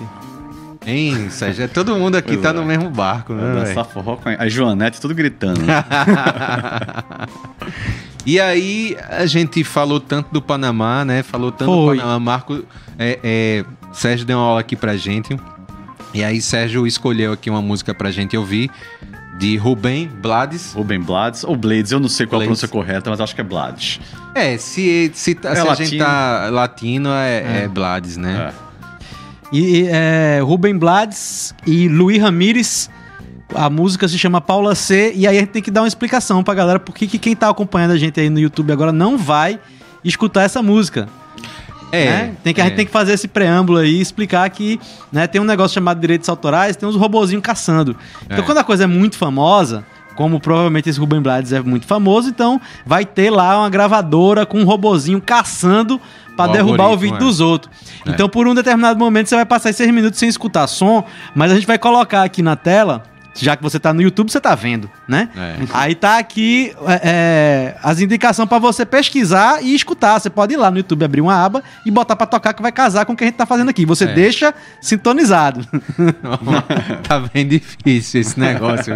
Hein, 0.88 1.30
Sérgio? 1.30 1.66
É, 1.66 1.68
Todo 1.68 1.96
mundo 1.98 2.16
aqui 2.16 2.30
Pois 2.30 2.42
tá 2.42 2.50
é. 2.50 2.54
no 2.54 2.64
mesmo 2.66 2.90
barco, 2.90 3.34
né? 3.34 3.66
Dançar 3.66 3.86
forró 3.86 4.16
com 4.16 4.30
a 4.30 4.36
a 4.40 4.48
Joanete 4.50 5.00
tudo 5.02 5.14
gritando. 5.14 5.60
E 8.26 8.42
aí, 8.42 8.98
a 9.10 9.26
gente 9.26 9.64
falou 9.64 10.02
tanto 10.02 10.34
do 10.34 10.42
Panamá, 10.42 11.06
né? 11.06 11.24
Falou 11.24 11.50
tanto 11.50 11.72
Foi. 11.72 11.96
do 11.96 12.02
Panamá. 12.02 12.20
Marco, 12.20 12.62
é, 13.00 13.20
é, 13.24 13.66
Sérgio 13.94 14.26
deu 14.26 14.38
uma 14.38 14.46
aula 14.48 14.60
aqui 14.60 14.76
pra 14.76 14.98
gente. 14.98 15.38
E 16.14 16.22
aí, 16.22 16.42
Sérgio 16.42 16.86
escolheu 16.86 17.32
aqui 17.32 17.50
uma 17.50 17.62
música 17.62 17.94
pra 17.94 18.12
gente 18.12 18.36
ouvir 18.36 18.70
de 19.40 19.56
Rubem 19.56 20.08
Blades. 20.10 20.74
Rubem 20.74 21.00
Blades 21.00 21.46
ou 21.46 21.56
Blades, 21.56 21.94
eu 21.94 22.02
não 22.02 22.10
sei 22.10 22.26
qual 22.26 22.42
a 22.42 22.46
Blades. 22.46 22.60
pronúncia 22.60 22.68
correta, 22.68 23.10
mas 23.10 23.22
acho 23.22 23.34
que 23.34 23.40
é 23.40 23.44
Blades. 23.46 24.02
É, 24.36 24.58
se, 24.58 25.10
se, 25.14 25.34
tá- 25.34 25.52
É 25.52 25.56
se 25.56 25.68
a 25.70 25.74
gente 25.76 25.98
tá 25.98 26.50
latino, 26.52 27.08
é, 27.10 27.38
é. 27.38 27.62
É. 27.64 27.68
Blades, 27.70 28.18
né? 28.18 28.52
E 29.52 29.88
é, 29.90 30.40
Rubem 30.44 30.78
Blades 30.78 31.54
e 31.66 31.88
Luiz 31.88 32.22
Ramírez. 32.22 32.90
A 33.56 33.70
música 33.70 34.08
se 34.08 34.18
chama 34.18 34.42
Paula 34.42 34.76
C. 34.76 35.14
E 35.16 35.26
aí 35.26 35.38
a 35.38 35.40
gente 35.40 35.50
tem 35.52 35.62
que 35.62 35.72
dar 35.72 35.82
uma 35.82 35.88
explicação 35.88 36.44
pra 36.44 36.54
galera 36.54 36.80
porque 36.80 37.08
que 37.08 37.18
quem 37.18 37.36
tá 37.36 37.50
acompanhando 37.50 37.92
a 37.92 37.98
gente 37.98 38.20
aí 38.20 38.30
no 38.30 38.40
YouTube 38.40 38.72
agora 38.74 38.92
não 38.92 39.18
vai 39.18 39.60
escutar 40.04 40.44
essa 40.44 40.62
música. 40.62 41.08
É. 41.90 42.06
né? 42.06 42.36
Tem 42.44 42.54
que, 42.54 42.60
A 42.60 42.66
é. 42.66 42.68
gente 42.68 42.76
tem 42.76 42.86
que 42.86 42.92
fazer 42.92 43.14
esse 43.14 43.30
preâmbulo 43.30 43.78
aí 43.78 43.96
e 43.96 44.02
explicar 44.02 44.50
que 44.50 44.78
né, 45.12 45.26
tem 45.26 45.40
um 45.40 45.46
negócio 45.46 45.74
chamado 45.76 46.00
direitos 46.02 46.28
autorais, 46.28 46.76
tem 46.76 46.88
uns 46.88 46.98
robozinhos 46.98 47.42
caçando. 47.42 47.96
Então 48.26 48.40
É. 48.40 48.42
quando 48.42 48.58
a 48.58 48.64
coisa 48.66 48.84
é 48.84 48.88
muito 48.88 49.18
famosa, 49.18 49.86
como 50.18 50.40
provavelmente 50.40 50.90
esse 50.90 51.00
Rubem 51.00 51.22
Blades 51.22 51.54
é 51.54 51.62
muito 51.62 51.86
famoso, 51.86 52.28
então 52.28 52.60
vai 52.84 53.06
ter 53.06 53.30
lá 53.30 53.60
uma 53.60 53.70
gravadora 53.70 54.48
com 54.48 54.60
um 54.60 54.66
robozinho 54.66 55.22
caçando 55.22 56.02
pra 56.36 56.46
O 56.46 56.52
derrubar 56.52 56.90
o 56.90 56.98
vídeo 56.98 57.18
é. 57.18 57.20
dos 57.20 57.40
outros. 57.40 57.72
É. 58.04 58.10
Então 58.10 58.28
por 58.28 58.48
um 58.48 58.56
determinado 58.56 59.00
momento 59.00 59.30
você 59.30 59.36
vai 59.36 59.46
passar 59.46 59.72
seis 59.72 59.92
minutos 59.92 60.18
sem 60.18 60.28
escutar 60.28 60.66
som, 60.66 61.06
mas 61.36 61.52
a 61.52 61.56
gente 61.56 61.68
vai 61.68 61.78
colocar 61.78 62.24
aqui 62.24 62.42
na 62.42 62.56
tela, 62.56 63.04
já 63.44 63.56
que 63.56 63.64
você 63.64 63.80
tá 63.80 63.94
no 63.94 64.02
YouTube, 64.02 64.32
você 64.32 64.40
tá 64.42 64.54
vendo, 64.56 64.90
né? 65.08 65.30
É. 65.36 65.56
Aí 65.74 65.96
tá 65.96 66.18
aqui 66.18 66.74
é, 66.88 67.02
é, 67.04 67.78
as 67.84 68.00
indicações 68.00 68.48
pra 68.48 68.60
você 68.60 68.86
pesquisar 68.86 69.64
e 69.64 69.74
escutar. 69.76 70.20
Você 70.20 70.30
pode 70.30 70.54
ir 70.54 70.58
lá 70.58 70.70
no 70.72 70.78
YouTube, 70.78 71.04
abrir 71.06 71.22
uma 71.22 71.36
aba 71.36 71.64
e 71.86 71.92
botar 71.92 72.16
pra 72.16 72.26
tocar 72.28 72.54
que 72.54 72.62
vai 72.62 72.72
casar 72.72 73.06
com 73.06 73.14
o 73.14 73.16
que 73.16 73.24
a 73.24 73.28
gente 73.28 73.36
tá 73.36 73.46
fazendo 73.46 73.70
aqui. 73.70 73.86
Você 73.86 74.06
É. 74.06 74.14
deixa 74.14 74.54
sintonizado. 74.82 75.66
tá 77.08 77.20
bem 77.34 77.48
difícil 77.48 78.22
esse 78.22 78.40
negócio. 78.40 78.94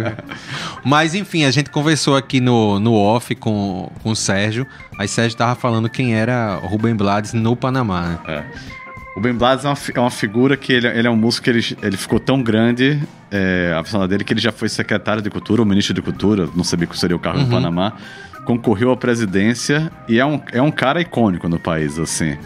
Mas 0.84 1.14
enfim, 1.14 1.44
a 1.44 1.50
gente 1.50 1.70
conversou 1.70 2.16
aqui 2.16 2.40
no, 2.40 2.78
no 2.78 2.94
off 2.94 3.34
com, 3.34 3.90
com 4.02 4.10
o 4.10 4.16
Sérgio. 4.16 4.66
Aí 4.98 5.08
Sérgio 5.08 5.36
tava 5.36 5.54
falando 5.54 5.88
quem 5.88 6.14
era 6.14 6.56
Rubem 6.56 6.94
Blades 6.94 7.32
no 7.32 7.56
Panamá. 7.56 8.02
né? 8.02 8.18
É. 8.28 8.44
O 9.14 9.20
Ben 9.20 9.34
Blades 9.34 9.64
é 9.64 9.68
uma, 9.68 9.76
é 9.94 10.00
uma 10.00 10.10
figura 10.10 10.56
que 10.56 10.72
ele, 10.72 10.86
ele 10.88 11.06
é 11.06 11.10
um 11.10 11.16
músico 11.16 11.44
que 11.44 11.50
ele, 11.50 11.76
ele 11.82 11.96
ficou 11.96 12.18
tão 12.18 12.42
grande, 12.42 12.98
é, 13.30 13.74
a 13.78 13.82
persona 13.82 14.08
dele, 14.08 14.24
que 14.24 14.32
ele 14.32 14.40
já 14.40 14.50
foi 14.50 14.68
secretário 14.68 15.20
de 15.20 15.28
cultura, 15.28 15.60
ou 15.60 15.66
ministro 15.66 15.92
de 15.94 16.00
cultura, 16.00 16.48
não 16.54 16.64
sabia 16.64 16.86
qual 16.86 16.96
seria 16.96 17.14
o 17.16 17.18
cargo 17.18 17.40
Uhum. 17.40 17.44
no 17.44 17.50
Panamá, 17.50 17.92
concorreu 18.46 18.90
à 18.90 18.96
presidência 18.96 19.92
e 20.08 20.18
é 20.18 20.24
um, 20.24 20.40
é 20.50 20.62
um 20.62 20.70
cara 20.70 21.00
icônico 21.00 21.48
no 21.48 21.58
país, 21.58 21.98
assim. 21.98 22.36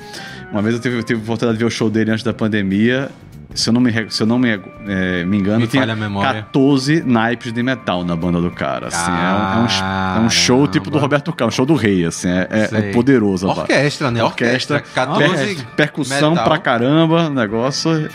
Uma 0.50 0.60
vez 0.60 0.74
eu 0.74 0.80
tive, 0.80 1.02
tive 1.02 1.22
oportunidade 1.22 1.58
de 1.58 1.64
ver 1.64 1.68
o 1.68 1.70
show 1.70 1.88
dele 1.88 2.10
antes 2.10 2.24
da 2.24 2.32
pandemia. 2.34 3.10
Se 3.56 3.68
eu 3.68 3.72
não 3.72 3.80
me, 3.80 4.10
se 4.10 4.22
eu 4.22 4.26
não 4.26 4.38
me, 4.38 4.60
é, 4.86 5.24
me 5.24 5.38
engano, 5.38 5.60
Me 5.60 5.66
memória. 5.96 6.42
14 6.42 7.02
naipes 7.02 7.52
de 7.52 7.62
metal 7.62 8.04
na 8.04 8.14
banda 8.14 8.40
do 8.40 8.50
cara. 8.50 8.88
Assim, 8.88 9.10
é, 9.10 9.14
um, 9.14 10.18
é 10.18 10.20
um 10.22 10.26
é 10.26 10.30
show 10.30 10.66
tipo 10.68 10.90
do. 10.90 10.98
Roberto 10.98 11.32
Carlos, 11.32 11.54
um 11.54 11.56
show 11.56 11.66
do 11.66 11.74
rei, 11.74 12.04
assim, 12.04 12.28
é, 12.28 12.46
é- 12.50 12.68
é 12.90 12.92
poderoso. 12.92 13.48
Orquestra, 13.48 14.10
né? 14.10 14.22
Orquestra, 14.22 14.76
Orquestra, 14.76 15.06
14 15.06 15.54
per- 15.56 15.66
percussão 15.76 16.30
metal. 16.30 16.44
pra 16.44 16.58
caramba, 16.58 17.28
negócio 17.30 18.08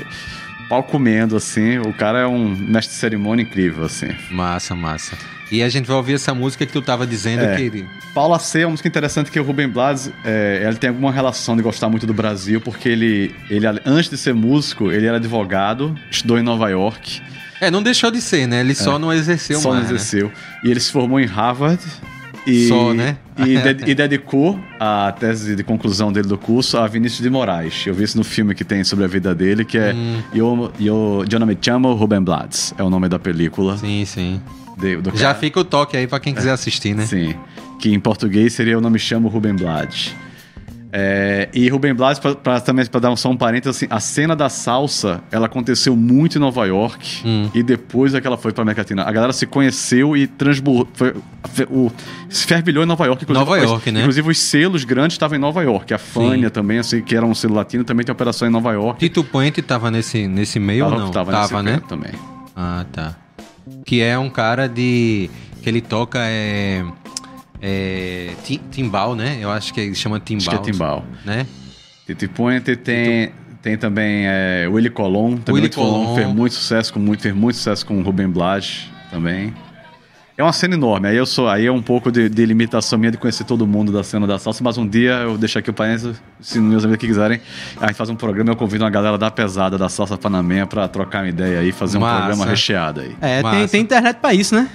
pau 0.69 0.83
comendo, 0.83 1.35
assim. 1.35 1.79
O 1.79 1.91
cara 1.91 2.19
é 2.19 2.27
um 2.27 2.47
mestre 2.47 2.93
de 2.93 2.99
cerimônia 2.99 3.43
incrível, 3.43 3.83
assim. 3.83 4.07
Massa, 4.29 4.73
massa. 4.73 5.17
E 5.51 5.61
a 5.61 5.67
gente 5.69 5.85
vai 5.85 5.97
ouvir 5.97 6.13
essa 6.13 6.33
música 6.33 6.65
que 6.65 6.71
tu 6.71 6.81
tava 6.81 7.05
dizendo 7.05 7.43
É. 7.43 7.55
que 7.55 7.61
ele. 7.63 7.85
Paula 8.13 8.39
C 8.39 8.61
é 8.61 8.65
uma 8.65 8.71
música 8.71 8.87
interessante 8.87 9.29
que 9.29 9.39
o 9.39 9.43
Rubem 9.43 9.67
Blades, 9.67 10.09
é, 10.23 10.63
ele 10.65 10.77
tem 10.77 10.89
alguma 10.89 11.11
relação 11.11 11.55
de 11.57 11.61
gostar 11.61 11.89
muito 11.89 12.07
do 12.07 12.13
Brasil, 12.13 12.61
porque 12.61 12.87
ele, 12.87 13.35
ele, 13.49 13.65
antes 13.85 14.09
de 14.09 14.17
ser 14.17 14.33
músico, 14.33 14.91
ele 14.91 15.05
era 15.05 15.17
advogado, 15.17 15.93
estudou 16.09 16.39
em 16.39 16.41
Nova 16.43 16.69
York. 16.69 17.21
É, 17.59 17.69
não 17.69 17.83
deixou 17.83 18.09
de 18.09 18.21
ser, 18.21 18.47
né? 18.47 18.61
Ele 18.61 18.73
só 18.73 18.97
não 18.97 19.11
exerceu 19.13 19.59
Só 19.59 19.69
mais. 19.71 19.83
não 19.83 19.89
né? 19.89 19.95
exerceu. 19.95 20.31
E 20.63 20.71
ele 20.71 20.79
se 20.79 20.91
formou 20.91 21.19
em 21.19 21.25
Harvard. 21.25 21.79
E, 22.47 22.67
Só, 22.67 22.91
né? 22.91 23.17
E, 23.37 23.55
de- 23.75 23.91
e 23.91 23.93
dedicou 23.93 24.59
a 24.79 25.13
tese 25.19 25.55
de 25.55 25.63
conclusão 25.63 26.11
dele 26.11 26.27
do 26.27 26.39
curso 26.39 26.75
a 26.77 26.87
Vinícius 26.87 27.21
de 27.21 27.29
Moraes. 27.29 27.83
Eu 27.85 27.93
vi 27.93 28.03
isso 28.03 28.17
no 28.17 28.23
filme 28.23 28.55
que 28.55 28.63
tem 28.63 28.83
sobre 28.83 29.05
a 29.05 29.07
vida 29.07 29.35
dele, 29.35 29.63
que 29.63 29.77
é 29.77 29.93
Hum. 29.93 30.21
Yo, 30.33 30.71
Yo, 30.79 31.23
Yo 31.31 31.37
não 31.39 31.45
me 31.45 31.55
chamo 31.61 31.93
Rubem 31.93 32.19
Blades. 32.23 32.73
É 32.79 32.83
o 32.83 32.89
nome 32.89 33.07
da 33.07 33.19
película. 33.19 33.77
Sim, 33.77 34.03
sim. 34.05 34.41
Do 35.01 35.15
Já 35.17 35.33
fica 35.35 35.59
o 35.59 35.63
toque 35.63 35.95
aí 35.97 36.07
pra 36.07 36.19
quem 36.19 36.33
quiser 36.33 36.51
assistir, 36.51 36.93
né? 36.95 37.05
Sim. 37.05 37.35
Que 37.79 37.93
em 37.93 37.99
português 37.99 38.53
seria 38.53 38.73
Eu 38.73 38.81
Não 38.81 38.89
Me 38.89 38.99
Chamo 38.99 39.27
Rubem 39.27 39.55
Blades. 39.55 40.13
É, 40.93 41.47
e 41.53 41.69
Rubem 41.69 41.93
Blades, 41.93 42.19
pra, 42.19 42.35
pra- 42.35 42.59
também 42.59 42.85
para 42.85 42.99
dar 42.99 43.15
só 43.15 43.29
um 43.29 43.37
parênteses, 43.37 43.77
assim, 43.77 43.87
a 43.89 44.01
cena 44.01 44.35
da 44.35 44.49
salsa, 44.49 45.21
ela 45.31 45.45
aconteceu 45.45 45.95
muito 45.95 46.37
em 46.37 46.41
Nova 46.41 46.65
York 46.65 47.21
Hum. 47.25 47.49
e 47.53 47.63
depois 47.63 48.13
é 48.13 48.19
que 48.19 48.27
ela 48.27 48.35
foi 48.37 48.51
pra 48.51 48.63
América 48.63 48.81
Latina. 48.81 49.03
A 49.03 49.11
galera 49.11 49.31
se 49.31 49.45
conheceu 49.45 50.17
e 50.17 50.27
transbordou, 50.27 50.89
o, 51.69 51.89
se 52.27 52.45
fervilhou 52.45 52.83
em 52.83 52.87
Nova 52.87 53.05
York. 53.05 53.23
inclusive, 53.23 53.45
Nova 53.49 53.57
York, 53.57 53.89
né? 53.89 54.01
Inclusive 54.01 54.29
os 54.31 54.37
selos 54.37 54.83
grandes 54.83 55.15
estavam 55.15 55.37
em 55.37 55.39
Nova 55.39 55.63
York. 55.63 55.93
A 55.93 55.97
Fânia 55.97 56.49
também, 56.49 56.79
assim, 56.79 57.01
que 57.01 57.15
era 57.15 57.25
um 57.25 57.33
selo 57.33 57.53
latino, 57.55 57.85
também 57.85 58.05
tem 58.05 58.11
operação 58.11 58.45
em 58.45 58.51
Nova 58.51 58.73
York. 58.73 58.99
Tito 58.99 59.23
Puente 59.23 59.61
tava 59.61 59.89
nesse, 59.89 60.27
nesse 60.27 60.59
meio 60.59 60.83
Tava- 60.83 60.95
ou 60.97 61.01
não? 61.03 61.11
tava 61.11 61.31
nesse 61.63 61.71
né? 61.77 61.81
também. 61.87 62.11
Ah, 62.53 62.83
tá. 62.91 63.15
Que 63.85 64.01
é 64.01 64.17
um 64.17 64.29
cara 64.29 64.67
de. 64.67 65.29
que 65.61 65.69
ele 65.69 65.81
toca 65.81 66.19
é. 66.21 66.83
é 67.61 68.33
tim- 68.43 68.61
timbal, 68.71 69.15
né? 69.15 69.37
Eu 69.39 69.51
acho 69.51 69.73
que 69.73 69.79
ele 69.81 69.95
chama 69.95 70.19
timbal. 70.19 70.53
Acho 70.55 70.63
que 70.63 70.69
é 70.69 70.71
timbal. 70.73 71.05
Né? 71.25 71.45
Titi 72.05 72.27
Puente 72.27 72.75
tem, 72.75 73.31
tem 73.61 73.77
também 73.77 74.25
é, 74.27 74.67
Willy 74.69 74.89
Colon, 74.89 75.37
também 75.37 75.61
Willy 75.61 75.73
Colon. 75.73 76.15
fez 76.15 76.27
muito 76.27 76.53
sucesso 76.55 76.91
com 76.91 76.99
muito, 76.99 77.21
fez 77.21 77.33
muito 77.35 77.55
sucesso 77.55 77.85
com 77.85 78.01
Rubem 78.01 78.27
Blades 78.27 78.89
também. 79.09 79.53
É 80.37 80.43
uma 80.43 80.53
cena 80.53 80.75
enorme. 80.75 81.07
Aí 81.07 81.17
eu 81.17 81.25
sou, 81.25 81.47
aí 81.47 81.65
é 81.65 81.71
um 81.71 81.81
pouco 81.81 82.11
de, 82.11 82.29
de 82.29 82.45
limitação 82.45 82.97
minha 82.97 83.11
de 83.11 83.17
conhecer 83.17 83.43
todo 83.43 83.67
mundo 83.67 83.91
da 83.91 84.03
cena 84.03 84.25
da 84.25 84.39
salsa, 84.39 84.63
mas 84.63 84.77
um 84.77 84.87
dia 84.87 85.11
eu 85.23 85.37
deixo 85.37 85.59
aqui 85.59 85.69
o 85.69 85.73
parênteses, 85.73 86.21
se 86.39 86.59
meus 86.59 86.83
amigos 86.83 86.99
que 86.99 87.07
quiserem, 87.07 87.39
a 87.79 87.87
gente 87.87 87.95
faz 87.95 88.09
um 88.09 88.15
programa, 88.15 88.51
eu 88.51 88.55
convido 88.55 88.83
uma 88.83 88.89
galera 88.89 89.17
da 89.17 89.29
pesada 89.29 89.77
da 89.77 89.89
salsa 89.89 90.17
panamenha 90.17 90.65
pra 90.65 90.87
trocar 90.87 91.23
uma 91.23 91.29
ideia 91.29 91.59
aí, 91.59 91.71
fazer 91.71 91.97
um 91.97 92.01
Massa. 92.01 92.17
programa 92.17 92.45
recheado 92.45 93.01
aí. 93.01 93.15
É, 93.21 93.41
tem, 93.41 93.43
Massa. 93.43 93.67
tem 93.67 93.81
internet 93.81 94.17
pra 94.17 94.33
isso, 94.33 94.55
né? 94.55 94.69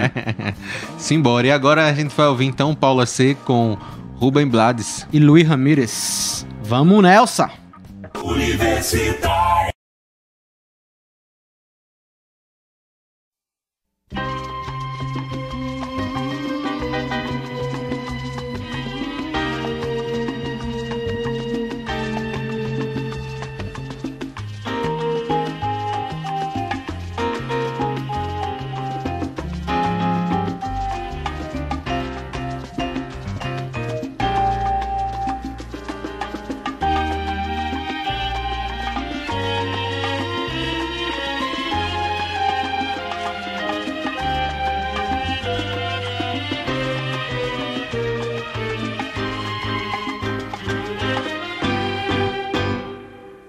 Simbora. 0.98 1.46
E 1.46 1.52
agora 1.52 1.86
a 1.86 1.92
gente 1.92 2.14
vai 2.16 2.26
ouvir 2.26 2.46
então 2.46 2.74
Paula 2.74 3.06
C 3.06 3.36
com 3.44 3.76
Rubem 4.16 4.46
Blades. 4.46 5.06
E 5.12 5.18
Luiz 5.18 5.46
Ramírez. 5.46 6.46
Vamos, 6.62 7.02
Nelson! 7.02 7.48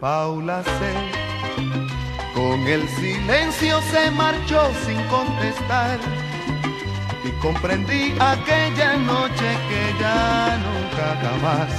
Paula 0.02 0.64
C. 0.64 0.70
Con 2.34 2.60
el 2.68 2.90
silencio 2.90 3.80
se 3.92 4.10
marchó 4.10 4.72
sin 4.84 5.00
contestar. 5.04 6.00
Y 7.24 7.30
comprendí 7.40 8.16
aquella 8.20 8.98
noche 8.98 9.50
que 9.70 9.94
ya 10.00 10.58
nunca 10.66 11.06
jamás 11.22 11.70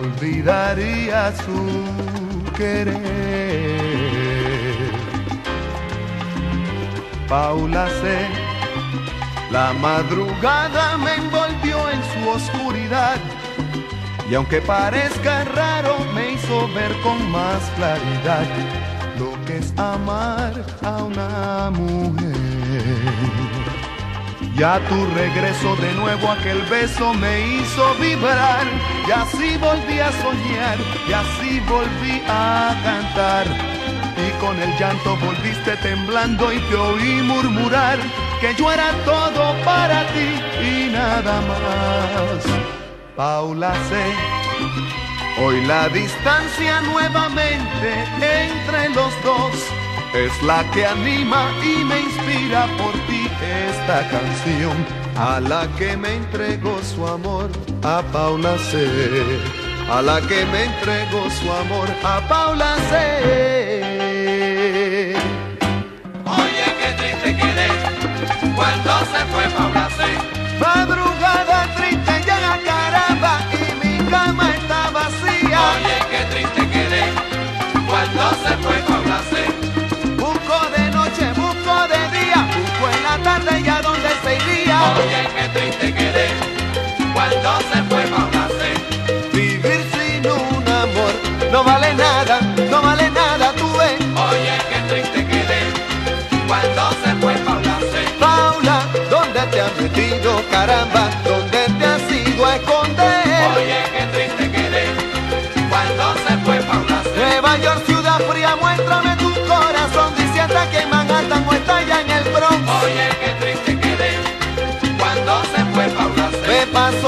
olvidaría 0.00 1.32
su 1.44 2.52
querer. 2.56 2.94
Paula 7.28 7.88
C. 7.88 8.28
La 9.50 9.72
madrugada 9.72 10.96
me 10.98 11.14
envolvió 11.16 11.90
en 11.90 12.00
su 12.12 12.30
oscuridad 12.30 13.16
y 14.30 14.34
aunque 14.34 14.60
parezca 14.60 15.44
raro 15.44 15.98
me 16.14 16.32
hizo 16.32 16.68
ver 16.74 16.92
con 17.02 17.30
más 17.30 17.60
claridad 17.76 18.46
lo 19.18 19.44
que 19.44 19.58
es 19.58 19.72
amar 19.78 20.52
a 20.82 21.04
una 21.04 21.70
mujer. 21.70 22.34
Ya 24.56 24.78
tu 24.88 25.06
regreso 25.14 25.74
de 25.76 25.92
nuevo 25.94 26.30
aquel 26.30 26.62
beso 26.62 27.12
me 27.14 27.40
hizo 27.56 27.94
vibrar 27.96 28.64
y 29.06 29.10
así 29.10 29.56
volví 29.58 29.98
a 29.98 30.12
soñar 30.12 30.78
y 31.08 31.12
así 31.12 31.60
volví 31.68 32.22
a 32.28 32.74
cantar. 32.84 33.46
Y 34.16 34.30
con 34.40 34.60
el 34.62 34.70
llanto 34.78 35.16
volviste 35.16 35.76
temblando 35.78 36.52
y 36.52 36.58
te 36.60 36.76
oí 36.76 37.20
murmurar 37.22 37.98
que 38.40 38.54
yo 38.54 38.70
era 38.70 38.92
todo 39.04 39.54
para 39.64 40.06
ti 40.12 40.28
y 40.64 40.90
nada 40.92 41.40
más. 41.48 42.63
Paula 43.16 43.72
C. 43.88 43.96
Hoy 45.40 45.64
la 45.66 45.88
distancia 45.88 46.80
nuevamente 46.80 48.04
entre 48.20 48.88
los 48.88 49.12
dos 49.22 49.54
es 50.14 50.42
la 50.42 50.68
que 50.72 50.84
anima 50.84 51.48
y 51.62 51.84
me 51.84 52.00
inspira 52.00 52.66
por 52.76 52.92
ti 53.06 53.30
esta 53.70 54.08
canción 54.08 54.84
a 55.16 55.38
la 55.38 55.68
que 55.76 55.96
me 55.96 56.14
entregó 56.14 56.82
su 56.82 57.06
amor 57.06 57.50
a 57.84 58.02
Paula 58.12 58.58
C. 58.58 58.84
A 59.88 60.02
la 60.02 60.20
que 60.22 60.44
me 60.46 60.64
entregó 60.64 61.30
su 61.30 61.52
amor 61.52 61.88
a 62.02 62.20
Paula 62.28 62.74
C. 62.90 65.14
Oye, 66.24 66.64
qué 66.80 66.92
triste 66.98 67.36
quedé 67.36 67.68
cuando 68.56 68.98
se 69.06 69.24
fue 69.32 69.44
Paula 69.56 69.88
C. 69.90 70.02
Oye, 84.96 85.28
qué 85.36 85.48
triste 85.54 85.94
quedé 85.94 86.28
cuando 87.12 87.58
se 87.70 87.82
fue. 87.88 88.04
Vivir 89.32 89.84
sin 89.92 90.26
un 90.30 90.68
amor 90.68 91.12
no 91.52 91.64
vale 91.64 91.94
nada, 91.94 92.40
no 92.70 92.82
vale 92.82 93.10
nada, 93.10 93.52
tú 93.52 93.66
ves. 93.78 94.00
Oye, 94.30 94.54
qué 94.70 94.78
triste 94.88 95.26
quedé 95.26 95.60
cuando 96.48 96.90
se 97.02 97.14
fue 97.20 97.34
Paula 97.46 97.78
C. 97.90 97.92
Paula, 98.18 98.86
¿dónde 99.10 99.40
te 99.52 99.60
has 99.60 99.76
metido, 99.80 100.42
caramba? 100.50 101.10
¿Dónde 101.24 101.43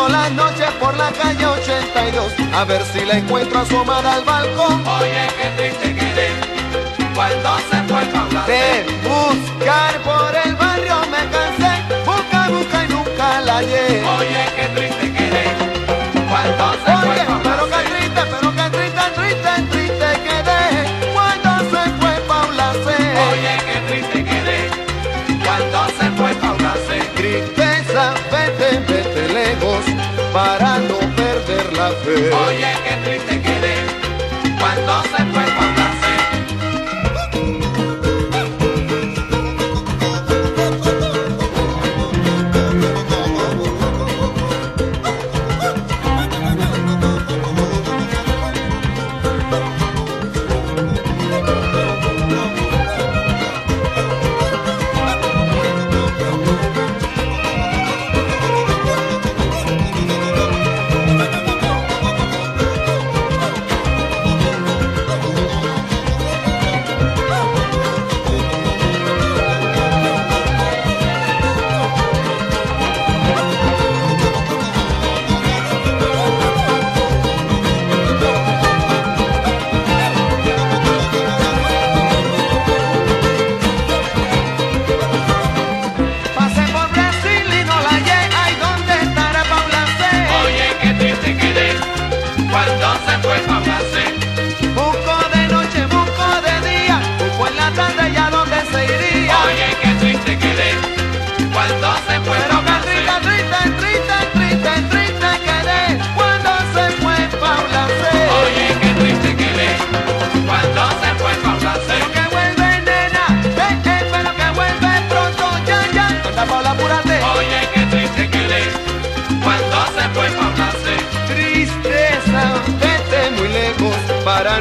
paso 0.07 0.09
las 0.09 0.33
noches 0.33 0.71
por 0.81 0.97
la 0.97 1.11
calle 1.13 1.47
82 1.47 2.33
a 2.55 2.65
ver 2.65 2.83
si 2.85 3.05
la 3.05 3.19
encuentro 3.19 3.61
asomada 3.61 4.15
al 4.15 4.25
balcón. 4.25 4.87
Oye, 4.87 5.29
qué 5.41 5.49
triste 5.57 5.95
quedé 5.95 6.31
cuando 7.15 7.57
se 7.71 7.77
fue 7.89 8.05
Paula. 8.07 8.45
De 8.47 8.85
buscar 9.03 10.01
por 10.03 10.35
el 10.45 10.55
barrio 10.55 10.97
me 11.11 11.31
cansé, 11.31 11.83
busca, 12.05 12.49
busca 12.49 12.85
y 12.85 12.89
nunca 12.89 13.41
la 13.41 13.57
hallé. 13.57 14.05
Oye, 14.19 14.47
qué 14.57 14.69
para 30.33 30.79
no 30.79 30.99
perder 31.17 31.73
la 31.77 31.91
fe. 31.91 32.31
Oye, 32.47 32.73
qué 32.85 32.95
triste 33.05 33.36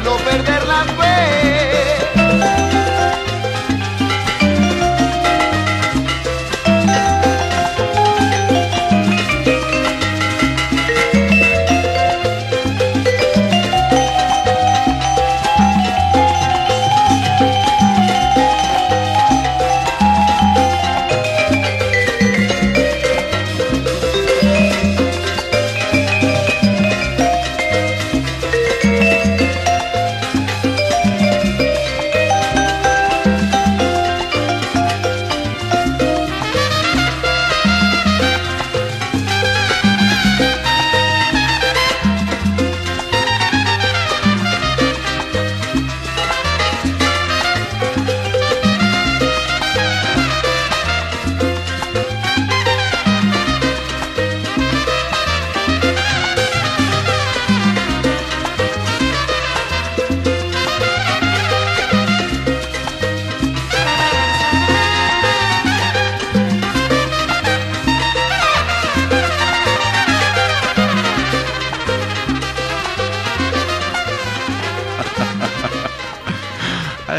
no 0.00 0.16
perder 0.18 0.66
la 0.66 0.84
fe. 0.84 1.45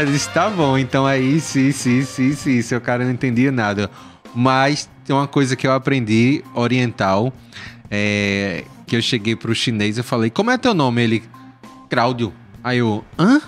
Disse, 0.04 0.28
tá 0.30 0.48
bom, 0.50 0.76
então 0.78 1.06
aí, 1.06 1.40
sim, 1.40 1.72
sim, 1.72 2.02
sim, 2.04 2.32
sim, 2.34 2.62
seu 2.62 2.80
cara 2.80 3.04
não 3.04 3.10
entendia 3.12 3.50
nada. 3.50 3.90
Mas 4.34 4.88
tem 5.04 5.14
uma 5.14 5.26
coisa 5.26 5.56
que 5.56 5.66
eu 5.66 5.72
aprendi 5.72 6.44
oriental, 6.54 7.32
é, 7.90 8.64
que 8.86 8.94
eu 8.96 9.02
cheguei 9.02 9.34
pro 9.34 9.54
chinês 9.54 9.98
e 9.98 10.02
falei, 10.02 10.30
como 10.30 10.50
é 10.50 10.58
teu 10.58 10.74
nome? 10.74 11.02
Ele, 11.02 11.22
Cláudio. 11.90 12.32
Aí 12.62 12.78
eu, 12.78 13.04
hã? 13.18 13.40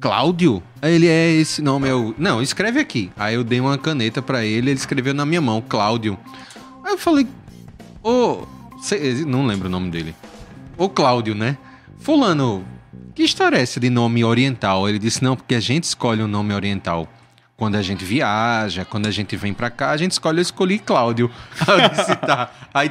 Cláudio? 0.00 0.62
Aí 0.80 0.94
ele, 0.94 1.06
é 1.06 1.30
esse 1.32 1.62
nome, 1.62 1.88
eu, 1.88 2.14
não, 2.18 2.42
escreve 2.42 2.80
aqui. 2.80 3.10
Aí 3.16 3.34
eu 3.34 3.44
dei 3.44 3.60
uma 3.60 3.78
caneta 3.78 4.20
pra 4.20 4.44
ele, 4.44 4.70
ele 4.70 4.78
escreveu 4.78 5.14
na 5.14 5.24
minha 5.24 5.40
mão, 5.40 5.62
Cláudio. 5.66 6.18
Aí 6.84 6.92
eu 6.92 6.98
falei, 6.98 7.26
ô, 8.02 8.46
cê- 8.80 9.24
não 9.26 9.46
lembro 9.46 9.68
o 9.68 9.70
nome 9.70 9.90
dele. 9.90 10.14
Ô 10.76 10.88
Cláudio, 10.88 11.34
né? 11.34 11.56
Fulano, 11.98 12.64
que 13.14 13.22
história 13.22 13.56
é 13.56 13.62
essa 13.62 13.78
de 13.78 13.90
nome 13.90 14.24
oriental? 14.24 14.88
Ele 14.88 14.98
disse, 14.98 15.22
não, 15.22 15.36
porque 15.36 15.54
a 15.54 15.60
gente 15.60 15.84
escolhe 15.84 16.22
o 16.22 16.28
nome 16.28 16.54
oriental. 16.54 17.08
Quando 17.56 17.76
a 17.76 17.82
gente 17.82 18.04
viaja, 18.04 18.84
quando 18.84 19.06
a 19.06 19.10
gente 19.10 19.36
vem 19.36 19.52
pra 19.52 19.70
cá, 19.70 19.90
a 19.90 19.96
gente 19.96 20.12
escolhe, 20.12 20.38
eu 20.38 20.42
escolhi 20.42 20.78
Cláudio. 20.78 21.30
Aí 21.68 21.88
disse, 21.90 22.16
tá. 22.16 22.50
Aí 22.74 22.90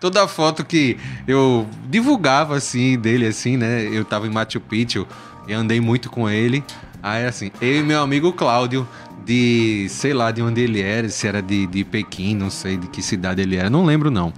toda 0.00 0.24
a 0.24 0.28
foto 0.28 0.64
que 0.64 0.96
eu 1.26 1.68
divulgava, 1.88 2.56
assim, 2.56 2.98
dele, 2.98 3.26
assim, 3.26 3.56
né? 3.56 3.82
Eu 3.82 4.04
tava 4.04 4.26
em 4.26 4.30
Machu 4.30 4.60
Picchu, 4.60 5.06
e 5.46 5.52
andei 5.52 5.80
muito 5.80 6.10
com 6.10 6.28
ele. 6.28 6.64
Aí, 7.02 7.26
assim, 7.26 7.50
eu 7.60 7.76
e 7.76 7.82
meu 7.82 8.02
amigo 8.02 8.32
Cláudio, 8.32 8.88
de, 9.24 9.86
sei 9.88 10.12
lá, 10.12 10.30
de 10.30 10.42
onde 10.42 10.62
ele 10.62 10.80
era, 10.80 11.08
se 11.08 11.28
era 11.28 11.40
de, 11.40 11.66
de 11.66 11.84
Pequim, 11.84 12.34
não 12.34 12.50
sei 12.50 12.76
de 12.76 12.88
que 12.88 13.02
cidade 13.02 13.40
ele 13.40 13.56
era, 13.56 13.70
não 13.70 13.84
lembro 13.84 14.10
não. 14.10 14.32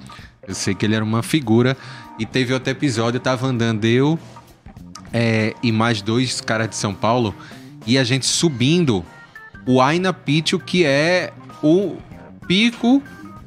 Eu 0.46 0.54
sei 0.54 0.74
que 0.74 0.84
ele 0.84 0.94
era 0.94 1.04
uma 1.04 1.22
figura. 1.22 1.76
E 2.18 2.26
teve 2.26 2.52
outro 2.52 2.70
episódio, 2.70 3.16
eu 3.16 3.22
tava 3.22 3.46
andando 3.46 3.86
eu 3.86 4.18
é, 5.12 5.54
e 5.62 5.70
mais 5.72 6.00
dois 6.02 6.40
caras 6.40 6.68
de 6.68 6.76
São 6.76 6.94
Paulo, 6.94 7.34
e 7.86 7.98
a 7.98 8.04
gente 8.04 8.26
subindo 8.26 9.04
o 9.66 9.80
Aina 9.80 10.12
Picchu, 10.12 10.58
que 10.58 10.84
é 10.84 11.32
o 11.62 11.96
pico 12.46 13.02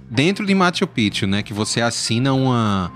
dentro 0.09 0.45
de 0.45 0.53
Machu 0.53 0.87
Picchu, 0.87 1.27
né? 1.27 1.41
Que 1.43 1.53
você 1.53 1.81
assina 1.81 2.33
uma, 2.33 2.91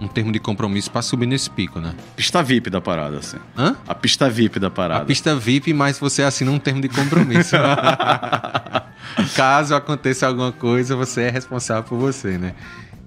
um 0.00 0.08
termo 0.08 0.32
de 0.32 0.38
compromisso 0.38 0.90
pra 0.90 1.02
subir 1.02 1.26
nesse 1.26 1.50
pico, 1.50 1.78
né? 1.80 1.94
Pista 2.16 2.42
VIP 2.42 2.70
da 2.70 2.80
parada, 2.80 3.18
assim. 3.18 3.36
Hã? 3.56 3.76
A 3.86 3.94
pista 3.94 4.28
VIP 4.30 4.58
da 4.58 4.68
A 4.68 4.70
parada. 4.70 5.04
pista 5.04 5.34
VIP, 5.36 5.72
mas 5.72 5.98
você 5.98 6.22
assina 6.22 6.50
um 6.50 6.58
termo 6.58 6.80
de 6.80 6.88
compromisso. 6.88 7.56
Caso 9.36 9.74
aconteça 9.74 10.26
alguma 10.26 10.52
coisa, 10.52 10.96
você 10.96 11.22
é 11.22 11.30
responsável 11.30 11.84
por 11.84 11.98
você, 11.98 12.38
né? 12.38 12.54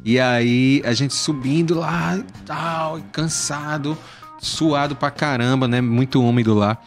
E 0.05 0.19
aí, 0.19 0.81
a 0.85 0.93
gente 0.93 1.13
subindo 1.13 1.79
lá 1.79 2.15
e 2.17 2.23
tal, 2.45 2.99
e 2.99 3.01
cansado, 3.11 3.97
suado 4.39 4.95
pra 4.95 5.12
caramba, 5.12 5.67
né? 5.67 5.82
Muito 5.82 6.21
úmido 6.21 6.54
lá. 6.54 6.78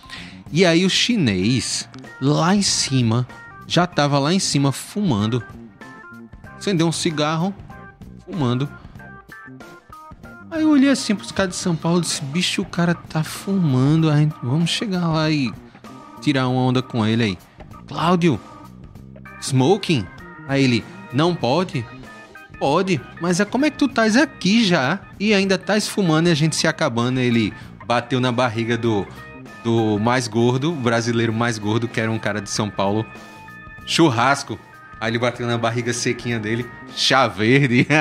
E 0.53 0.65
aí, 0.65 0.85
o 0.85 0.91
chinês, 0.91 1.89
lá 2.21 2.55
em 2.55 2.63
cima, 2.63 3.27
já 3.67 3.87
tava 3.87 4.19
lá 4.19 4.33
em 4.33 4.39
cima 4.39 4.73
fumando. 4.73 5.43
Acendeu 6.59 6.87
um 6.89 6.93
cigarro, 6.93 7.55
fumando. 8.25 8.69
Aí 10.51 10.63
eu 10.63 10.71
olhei 10.71 10.91
assim 10.91 11.15
pros 11.15 11.31
caras 11.31 11.53
de 11.53 11.57
São 11.61 11.77
Paulo 11.77 11.99
e 11.99 12.03
disse, 12.03 12.23
bicho, 12.25 12.63
o 12.63 12.67
cara 12.67 12.95
tá 12.95 13.23
fumando, 13.23 14.11
a 14.11 14.17
gente- 14.17 14.35
vamos 14.43 14.69
chegar 14.71 15.07
lá 15.07 15.31
e 15.31 15.53
tirar 16.21 16.49
uma 16.49 16.61
onda 16.61 16.83
com 16.83 17.07
ele 17.07 17.23
aí. 17.23 17.39
Cláudio, 17.87 18.41
smoking? 19.41 20.05
Aí 20.49 20.65
ele, 20.65 20.85
não 21.13 21.35
pode? 21.37 21.87
Pode, 22.61 23.01
mas 23.23 23.40
é 23.40 23.46
como 23.46 23.64
é 23.64 23.70
que 23.70 23.79
tu 23.79 23.87
estás 23.87 24.16
aqui 24.18 24.62
já 24.62 25.01
e 25.18 25.33
ainda 25.33 25.55
estás 25.55 25.88
fumando 25.88 26.29
e 26.29 26.31
a 26.31 26.35
gente 26.35 26.55
se 26.55 26.68
acabando? 26.68 27.18
Ele 27.18 27.55
bateu 27.87 28.20
na 28.20 28.31
barriga 28.31 28.77
do, 28.77 29.07
do 29.64 29.99
mais 29.99 30.29
gordo, 30.29 30.70
brasileiro 30.73 31.33
mais 31.33 31.59
gordo, 31.59 31.88
que 31.88 31.99
era 31.99 32.11
um 32.11 32.18
cara 32.18 32.38
de 32.38 32.51
São 32.51 32.68
Paulo, 32.68 33.07
churrasco. 33.87 34.61
Aí 35.01 35.11
ele 35.11 35.18
bateu 35.18 35.46
na 35.46 35.57
barriga 35.57 35.94
sequinha 35.94 36.38
dele, 36.38 36.68
chá 36.94 37.27
verde. 37.27 37.87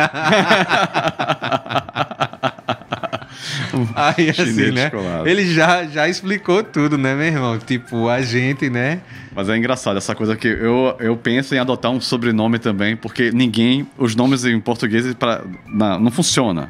Aí 3.95 4.29
assim, 4.29 4.71
né? 4.71 4.89
descolado. 4.89 5.27
Ele 5.27 5.45
já, 5.53 5.86
já 5.86 6.08
explicou 6.08 6.63
tudo, 6.63 6.97
né, 6.97 7.15
meu 7.15 7.25
irmão? 7.25 7.58
Tipo, 7.60 8.10
a 8.10 8.21
gente, 8.21 8.69
né? 8.69 8.99
Mas 9.36 9.47
é 9.49 9.55
engraçado 9.58 9.97
essa 9.97 10.13
coisa 10.15 10.36
que 10.36 10.47
eu, 10.47 10.95
eu 10.99 11.15
penso 11.15 11.53
em 11.55 11.58
adotar 11.60 11.91
um 11.91 12.01
sobrenome 12.01 12.60
também, 12.60 12.95
porque 12.95 13.32
ninguém. 13.32 13.88
Os 13.97 14.15
nomes 14.15 14.43
em 14.45 14.60
português 14.60 15.13
pra, 15.13 15.41
na- 15.67 15.97
não 15.99 16.12
funciona. 16.12 16.69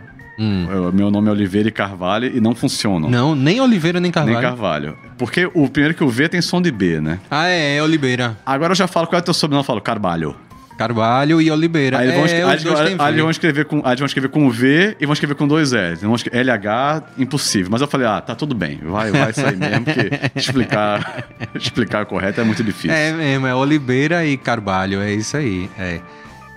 Eu- 0.72 0.94
meu 0.94 1.12
nome 1.12 1.28
é 1.28 1.32
Oliveira 1.32 1.68
e 1.68 1.72
Carvalho 1.72 2.32
e 2.34 2.40
não 2.40 2.56
funcionam. 2.56 3.10
Não, 3.10 3.36
nem 3.36 3.60
Oliveira 3.60 4.00
nem 4.00 4.10
Carvalho. 4.10 4.40
Nem 4.40 4.42
Carvalho. 4.50 4.98
Porque 5.18 5.46
o 5.54 5.68
primeiro 5.70 5.94
que 5.94 6.04
o 6.04 6.08
V 6.08 6.30
tem 6.30 6.42
som 6.42 6.62
de 6.62 6.72
B, 6.72 7.02
né? 7.02 7.20
Ah, 7.30 7.50
é, 7.50 7.76
é 7.76 7.84
Oliveira. 7.84 8.38
Agora 8.46 8.72
eu 8.72 8.76
já 8.76 8.88
falo 8.88 9.06
qual 9.06 9.20
é 9.20 9.22
o 9.22 9.26
teu 9.26 9.34
sobrenome, 9.34 9.64
eu 9.64 9.66
falo 9.68 9.82
Carvalho. 9.82 10.34
Carvalho 10.80 11.42
e 11.42 11.52
Oliveira. 11.52 12.00
Aí 12.00 12.08
eles 12.08 12.16
vão, 12.16 12.26
é, 12.26 12.30
aí 12.30 12.98
aí 12.98 13.10
eles 13.10 13.22
vão 13.22 13.30
escrever 13.30 13.66
com, 13.66 13.82
aí 13.84 13.98
vão 13.98 14.06
escrever 14.06 14.30
com 14.30 14.50
V 14.50 14.96
e 14.98 15.06
vão 15.06 15.12
escrever 15.12 15.36
com 15.36 15.46
dois 15.46 15.74
L. 15.74 15.96
Vão 15.98 16.16
LH, 16.16 17.04
impossível. 17.18 17.70
Mas 17.70 17.82
eu 17.82 17.88
falei, 17.88 18.08
ah, 18.08 18.22
tá 18.22 18.34
tudo 18.34 18.56
bem. 18.56 18.80
Vai, 18.82 19.12
vai 19.12 19.34
sair 19.34 19.58
mesmo, 19.58 19.84
porque 19.84 20.10
explicar, 20.40 21.26
explicar 21.54 22.06
correto 22.06 22.40
é 22.40 22.46
muito 22.46 22.64
difícil. 22.64 22.94
É 22.96 23.12
mesmo, 23.12 23.46
é 23.46 23.54
Oliveira 23.54 24.26
e 24.26 24.38
Carvalho, 24.38 25.02
é 25.02 25.12
isso 25.12 25.36
aí. 25.36 25.70
É. 25.78 26.00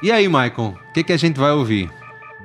E 0.01 0.13
aí, 0.13 0.29
Maicon, 0.29 0.69
o 0.69 0.93
que, 0.93 1.03
que 1.03 1.13
a 1.13 1.17
gente 1.17 1.41
vai 1.41 1.51
ouvir? 1.51 1.91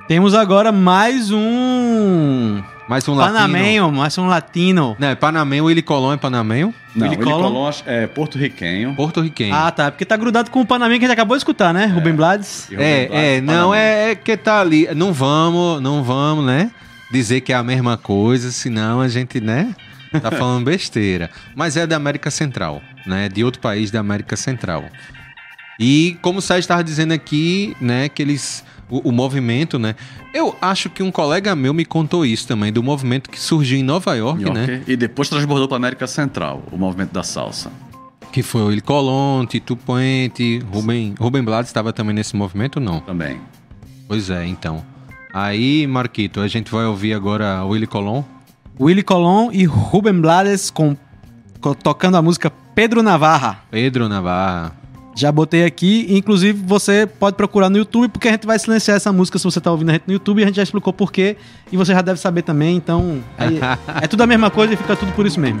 Temos 0.08 0.34
agora 0.34 0.72
mais 0.72 1.30
um. 1.30 2.60
Mais 2.88 3.06
um 3.06 3.16
Panamenho, 3.16 3.92
mais 3.92 4.16
um 4.16 4.26
latino. 4.26 4.96
Não, 4.98 5.08
é 5.08 5.14
Panamenho, 5.14 5.66
Willy 5.66 5.82
Colon 5.82 6.14
é 6.14 6.16
Panamenho? 6.16 6.74
Não, 6.96 7.06
Willy 7.06 7.18
Willy 7.18 7.30
Colon. 7.30 7.52
Colon 7.52 7.70
é 7.84 8.06
porto-riquenho. 8.06 8.94
Porto-riquenho. 8.94 9.54
Ah, 9.54 9.70
tá. 9.70 9.90
Porque 9.90 10.06
tá 10.06 10.16
grudado 10.16 10.50
com 10.50 10.62
o 10.62 10.66
Panamenho 10.66 10.98
que 10.98 11.04
a 11.04 11.08
gente 11.08 11.14
acabou 11.14 11.36
de 11.36 11.40
escutar, 11.42 11.74
né? 11.74 11.84
Rubem 11.84 12.14
Blades. 12.14 12.64
Rubem 12.70 12.78
Blades, 12.78 13.12
É, 13.12 13.36
é, 13.36 13.40
não, 13.42 13.74
é, 13.74 14.12
é 14.12 14.14
que 14.14 14.34
tá 14.38 14.60
ali. 14.60 14.88
Não 14.94 15.12
vamos, 15.12 15.82
não 15.82 16.02
vamos, 16.02 16.46
né? 16.46 16.70
Dizer 17.12 17.42
que 17.42 17.52
é 17.52 17.56
a 17.56 17.62
mesma 17.62 17.98
coisa, 17.98 18.50
senão 18.50 19.02
a 19.02 19.08
gente, 19.08 19.38
né? 19.38 19.74
Tá 20.22 20.30
falando 20.30 20.64
besteira. 20.64 21.30
Mas 21.54 21.76
é 21.76 21.86
da 21.86 21.96
América 21.96 22.30
Central, 22.30 22.80
né? 23.06 23.28
De 23.28 23.44
outro 23.44 23.60
país 23.60 23.90
da 23.90 24.00
América 24.00 24.34
Central. 24.34 24.84
E 25.78 26.16
como 26.22 26.38
o 26.38 26.42
Sérgio 26.42 26.60
estava 26.60 26.82
dizendo 26.82 27.12
aqui, 27.12 27.76
né, 27.80 28.08
que 28.08 28.22
eles. 28.22 28.64
O, 28.90 29.10
o 29.10 29.12
movimento, 29.12 29.78
né? 29.78 29.94
Eu 30.32 30.56
acho 30.62 30.88
que 30.88 31.02
um 31.02 31.10
colega 31.10 31.54
meu 31.54 31.74
me 31.74 31.84
contou 31.84 32.24
isso 32.24 32.46
também, 32.48 32.72
do 32.72 32.82
movimento 32.82 33.28
que 33.28 33.38
surgiu 33.38 33.78
em 33.78 33.82
Nova 33.82 34.14
York, 34.14 34.42
York, 34.42 34.58
né? 34.58 34.82
E 34.86 34.96
depois 34.96 35.28
transbordou 35.28 35.68
para 35.68 35.76
América 35.76 36.06
Central, 36.06 36.62
o 36.72 36.76
movimento 36.78 37.12
da 37.12 37.22
salsa. 37.22 37.70
Que 38.32 38.42
foi 38.42 38.60
o 38.62 38.66
Willy 38.66 38.80
Colon, 38.80 39.44
Tito 39.46 39.74
Puente, 39.76 40.60
Rubem, 40.72 41.14
Rubem 41.18 41.42
Blades 41.42 41.68
estava 41.70 41.92
também 41.92 42.14
nesse 42.14 42.34
movimento 42.36 42.76
ou 42.76 42.82
não? 42.82 43.00
Também. 43.00 43.38
Pois 44.06 44.30
é, 44.30 44.46
então. 44.46 44.82
Aí, 45.32 45.86
Marquito, 45.86 46.40
a 46.40 46.48
gente 46.48 46.70
vai 46.70 46.84
ouvir 46.86 47.12
agora 47.14 47.62
o 47.64 47.68
Willy 47.70 47.86
Colon. 47.86 48.22
Willy 48.80 49.02
Colon 49.02 49.50
e 49.52 49.64
Rubem 49.64 50.20
Blades 50.20 50.70
com, 50.70 50.96
co- 51.60 51.74
tocando 51.74 52.16
a 52.16 52.22
música 52.22 52.50
Pedro 52.74 53.02
Navarra. 53.02 53.62
Pedro 53.70 54.08
Navarra. 54.08 54.72
Já 55.18 55.32
botei 55.32 55.64
aqui, 55.64 56.06
inclusive 56.10 56.62
você 56.64 57.04
pode 57.04 57.34
procurar 57.34 57.68
no 57.68 57.76
YouTube, 57.76 58.08
porque 58.08 58.28
a 58.28 58.30
gente 58.30 58.46
vai 58.46 58.56
silenciar 58.56 58.96
essa 58.96 59.12
música 59.12 59.36
se 59.36 59.42
você 59.42 59.60
tá 59.60 59.68
ouvindo 59.68 59.88
a 59.88 59.94
gente 59.94 60.04
no 60.06 60.12
YouTube, 60.12 60.44
a 60.44 60.46
gente 60.46 60.54
já 60.54 60.62
explicou 60.62 60.92
por 60.92 61.10
quê, 61.10 61.36
e 61.72 61.76
você 61.76 61.92
já 61.92 62.00
deve 62.00 62.20
saber 62.20 62.42
também, 62.42 62.76
então 62.76 63.20
é 64.00 64.06
tudo 64.06 64.22
a 64.22 64.28
mesma 64.28 64.48
coisa 64.48 64.74
e 64.74 64.76
fica 64.76 64.94
tudo 64.94 65.10
por 65.10 65.26
isso 65.26 65.40
mesmo. 65.40 65.60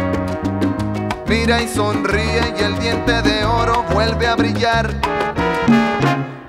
Mira 1.31 1.61
y 1.61 1.67
sonríe 1.69 2.53
y 2.59 2.61
el 2.61 2.77
diente 2.77 3.21
de 3.21 3.45
oro 3.45 3.85
vuelve 3.93 4.27
a 4.27 4.35
brillar. 4.35 4.93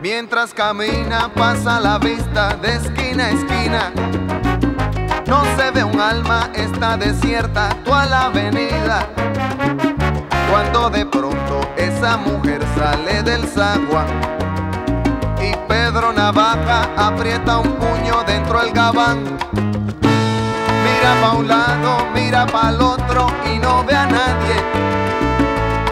Mientras 0.01 0.53
camina 0.53 1.33
pasa 1.33 1.79
la 1.79 2.01
vista 2.01 2.57
de 2.57 2.75
esquina 2.75 3.27
a 3.27 3.31
esquina. 3.31 3.93
No 5.29 5.45
se 5.57 5.71
ve 5.71 5.85
un 5.85 6.01
alma, 6.01 6.51
está 6.57 6.97
desierta 6.97 7.69
toda 7.85 8.07
la 8.07 8.25
avenida. 8.25 9.07
Cuando 10.51 10.91
de 10.91 11.07
pronto 11.07 11.61
esa 11.77 12.17
mujer 12.17 12.61
sale 12.77 13.23
del 13.23 13.47
sagua 13.47 14.05
y 15.41 15.55
Pedro 15.69 16.13
Navaja 16.13 16.89
aprieta 16.97 17.59
un 17.59 17.73
puño 17.77 18.25
dentro 18.27 18.61
del 18.61 18.73
gabán. 18.73 19.72
Mira 21.03 21.21
pa' 21.21 21.37
un 21.37 21.49
lado, 21.49 22.07
mira 22.15 22.47
pa' 22.47 22.71
el 22.71 22.81
otro 22.81 23.27
y 23.53 23.59
no 23.59 23.83
ve 23.83 23.93
a 23.93 24.07
nadie. 24.07 24.55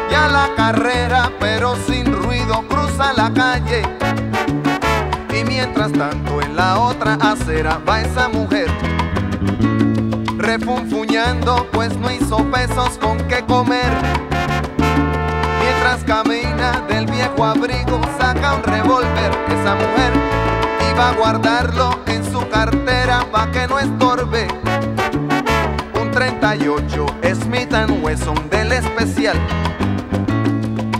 Ya 0.08 0.28
la 0.28 0.48
carrera, 0.54 1.32
pero 1.40 1.74
sin 1.84 2.12
ruido, 2.12 2.62
cruza 2.68 3.12
la 3.14 3.28
calle. 3.34 3.82
Y 5.36 5.42
mientras 5.42 5.90
tanto 5.90 6.40
en 6.40 6.54
la 6.54 6.78
otra 6.78 7.14
acera 7.14 7.80
va 7.88 8.02
esa 8.02 8.28
mujer 8.28 8.68
refunfuñando, 10.38 11.66
pues 11.72 11.96
no 11.96 12.08
hizo 12.12 12.36
pesos 12.44 12.96
con 12.98 13.18
qué 13.26 13.44
comer. 13.44 13.90
Mientras 15.60 16.04
camina 16.04 16.84
del 16.88 17.06
viejo 17.06 17.44
abrigo, 17.44 18.00
saca 18.16 18.54
un 18.54 18.62
revólver. 18.62 19.32
Esa 19.48 19.74
mujer 19.74 20.39
iba 21.00 21.08
a 21.08 21.14
guardarlo 21.14 21.98
en 22.08 22.22
su 22.30 22.46
cartera 22.50 23.24
pa' 23.32 23.50
que 23.50 23.66
no 23.66 23.78
estorbe. 23.78 24.46
Un 25.98 26.10
38 26.10 27.06
Smith 27.42 27.72
Wesson 28.02 28.50
del 28.50 28.72
especial 28.72 29.38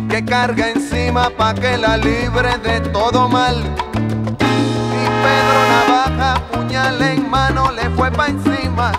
que 0.09 0.25
carga 0.25 0.71
encima 0.71 1.29
pa' 1.29 1.53
que 1.53 1.77
la 1.77 1.99
libre 1.99 2.57
de 2.65 2.81
todo 2.81 3.29
mal. 3.29 3.57
Y 4.41 5.05
Pedro 5.25 5.61
Navaja, 5.69 6.41
puñal 6.51 7.03
en 7.03 7.29
mano, 7.29 7.71
le 7.71 7.91
fue 7.91 8.11
pa' 8.11 8.29
encima. 8.29 8.93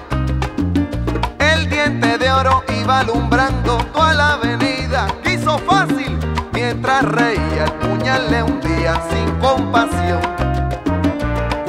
El 1.39 1.67
diente 1.67 2.19
de 2.19 2.31
oro 2.31 2.63
iba 2.79 2.99
alumbrando 2.99 3.77
toda 3.91 4.13
la 4.13 4.33
avenida. 4.33 5.07
Quiso 5.23 5.57
fácil 5.57 6.15
mientras 6.53 7.01
reía. 7.05 7.65
El 7.65 7.71
puñal 7.71 8.29
le 8.29 8.43
hundía 8.43 9.01
sin 9.09 9.31
compasión. 9.39 10.50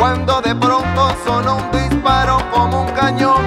Cuando 0.03 0.41
de 0.41 0.53
pronto 0.57 1.15
sonó 1.25 1.59
un 1.59 1.71
disparo 1.71 2.39
como 2.51 2.83
un 2.83 2.91
cañón. 2.91 3.41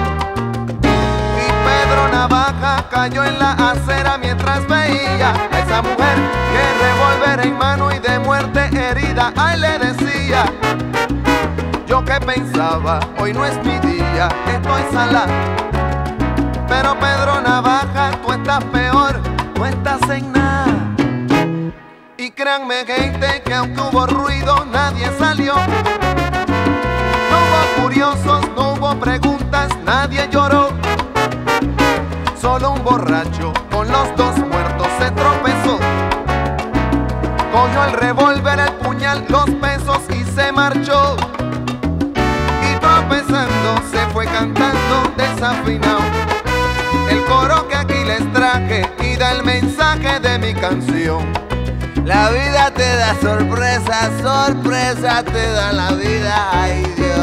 Y 0.80 1.46
Pedro 1.66 2.08
Navaja 2.10 2.82
cayó 2.90 3.24
en 3.24 3.38
la 3.38 3.52
acera 3.52 4.16
mientras 4.16 4.66
veía 4.66 5.34
a 5.52 5.58
esa 5.58 5.82
mujer 5.82 6.16
que 6.52 6.82
revólver 6.82 7.46
en 7.46 7.58
mano 7.58 7.92
y 7.92 7.98
de 7.98 8.18
muerte 8.20 8.70
herida. 8.72 9.34
Ay, 9.36 9.60
le 9.60 9.78
decía. 9.80 10.46
Yo 11.86 12.02
que 12.02 12.18
pensaba, 12.20 13.00
hoy 13.18 13.34
no 13.34 13.44
es 13.44 13.62
mi 13.62 13.78
día, 13.80 14.30
estoy 14.46 14.82
salada. 14.90 15.26
Pero 16.68 16.98
Pedro 16.98 17.42
Navaja, 17.42 18.12
tú 18.24 18.32
estás 18.32 18.64
peor, 18.64 19.20
tú 19.54 19.62
estás 19.66 20.00
en 20.08 20.32
nada. 20.32 20.74
Y 22.16 22.30
créanme, 22.30 22.76
gente, 22.86 23.42
que 23.44 23.52
aunque 23.52 23.78
hubo 23.78 24.06
ruido, 24.06 24.64
nadie 24.64 25.10
salió. 25.18 25.54
No 27.96 28.74
hubo 28.74 28.94
preguntas, 29.00 29.70
nadie 29.82 30.28
lloró. 30.30 30.68
Solo 32.38 32.72
un 32.72 32.84
borracho 32.84 33.54
con 33.70 33.90
los 33.90 34.14
dos 34.16 34.36
muertos 34.36 34.86
se 34.98 35.10
tropezó. 35.12 35.78
Cogió 37.50 37.84
el 37.84 37.92
revólver, 37.94 38.60
el 38.60 38.72
puñal, 38.74 39.24
los 39.30 39.46
pesos 39.46 40.00
y 40.10 40.24
se 40.24 40.52
marchó. 40.52 41.16
Y 42.70 42.78
tropezando 42.80 43.80
se 43.90 44.06
fue 44.12 44.26
cantando 44.26 45.10
desafinado. 45.16 46.02
El 47.08 47.24
coro 47.24 47.66
que 47.66 47.76
aquí 47.76 48.04
les 48.04 48.30
traje 48.34 48.90
y 49.00 49.16
da 49.16 49.32
el 49.32 49.42
mensaje 49.42 50.20
de 50.20 50.38
mi 50.38 50.52
canción. 50.52 51.45
La 52.06 52.30
vida 52.30 52.70
te 52.70 52.96
da 52.96 53.16
sorpresa, 53.20 54.10
sorpresa 54.22 55.24
te 55.24 55.50
da 55.50 55.72
la 55.72 55.90
vida, 55.90 56.50
ay 56.52 56.84
Dios. 56.96 57.18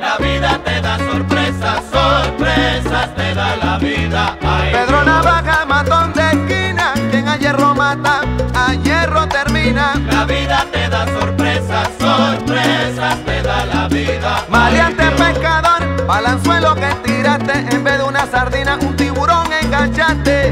La 0.00 0.16
vida 0.18 0.60
te 0.64 0.80
da 0.80 0.98
sorpresas, 0.98 1.82
sorpresas 1.92 3.14
te 3.14 3.32
da 3.32 3.54
la 3.58 3.78
vida. 3.78 4.36
Ay, 4.42 4.72
Pedro 4.72 5.04
Dios. 5.04 5.06
Navaja, 5.06 5.64
matón 5.66 6.12
de 6.14 6.30
esquina, 6.32 6.92
quien 7.12 7.28
a 7.28 7.36
hierro 7.36 7.72
mata, 7.76 8.22
a 8.56 8.74
hierro 8.74 9.28
termina. 9.28 9.94
La 10.10 10.24
vida 10.24 10.66
te 10.72 10.88
da 10.88 11.06
sorpresas, 11.16 11.88
sorpresas 12.00 13.24
te 13.24 13.40
da 13.40 13.64
la 13.66 13.86
vida. 13.86 14.44
Maleante 14.48 15.04
pescador, 15.12 16.06
balanzuelo 16.06 16.74
que 16.74 16.92
tiraste, 17.04 17.52
en 17.70 17.84
vez 17.84 17.98
de 17.98 18.04
una 18.04 18.26
sardina, 18.26 18.78
un 18.80 18.96
tiburón 18.96 19.35
engancharte 19.76 20.45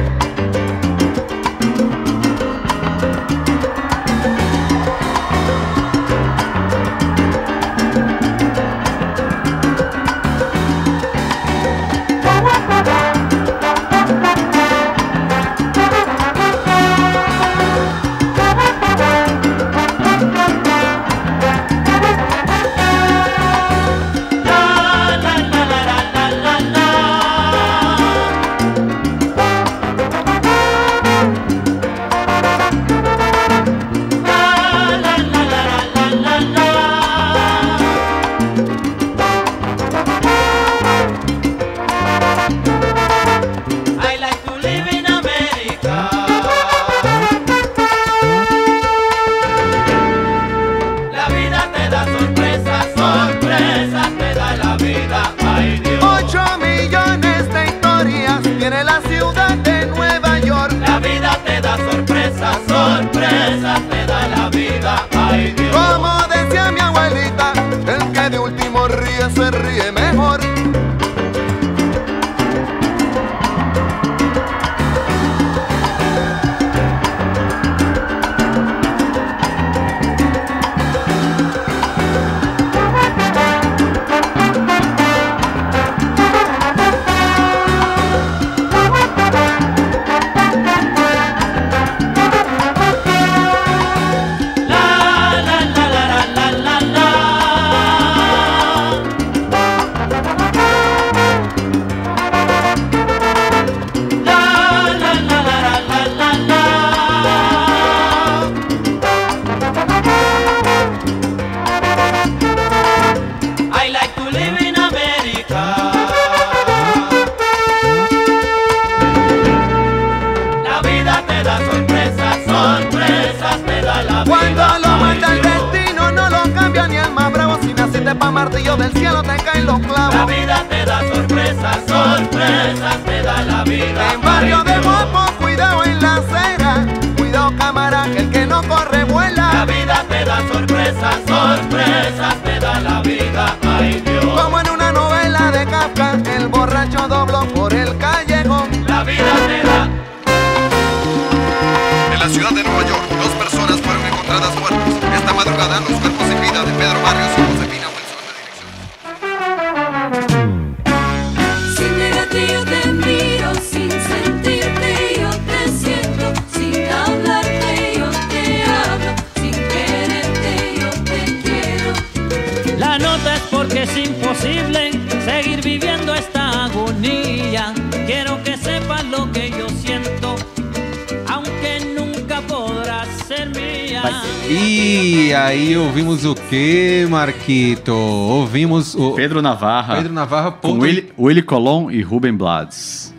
E 185.24 185.32
aí 185.32 185.74
ouvimos 185.76 186.24
o 186.26 186.34
que, 186.34 187.06
Marquito? 187.08 187.92
Ouvimos 187.94 188.94
o 188.94 189.12
Pedro 189.14 189.40
Navarra. 189.40 189.96
Pedro 189.96 190.12
Navarra, 190.12 190.52
Com 190.52 190.58
porto... 190.68 190.82
Willy, 190.82 191.12
Willy 191.18 191.42
Colon 191.42 191.90
e 191.90 192.02
Ruben 192.02 192.34
Blades. 192.34 193.14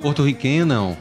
porto-riquenho, 0.00 0.64
não. 0.64 0.96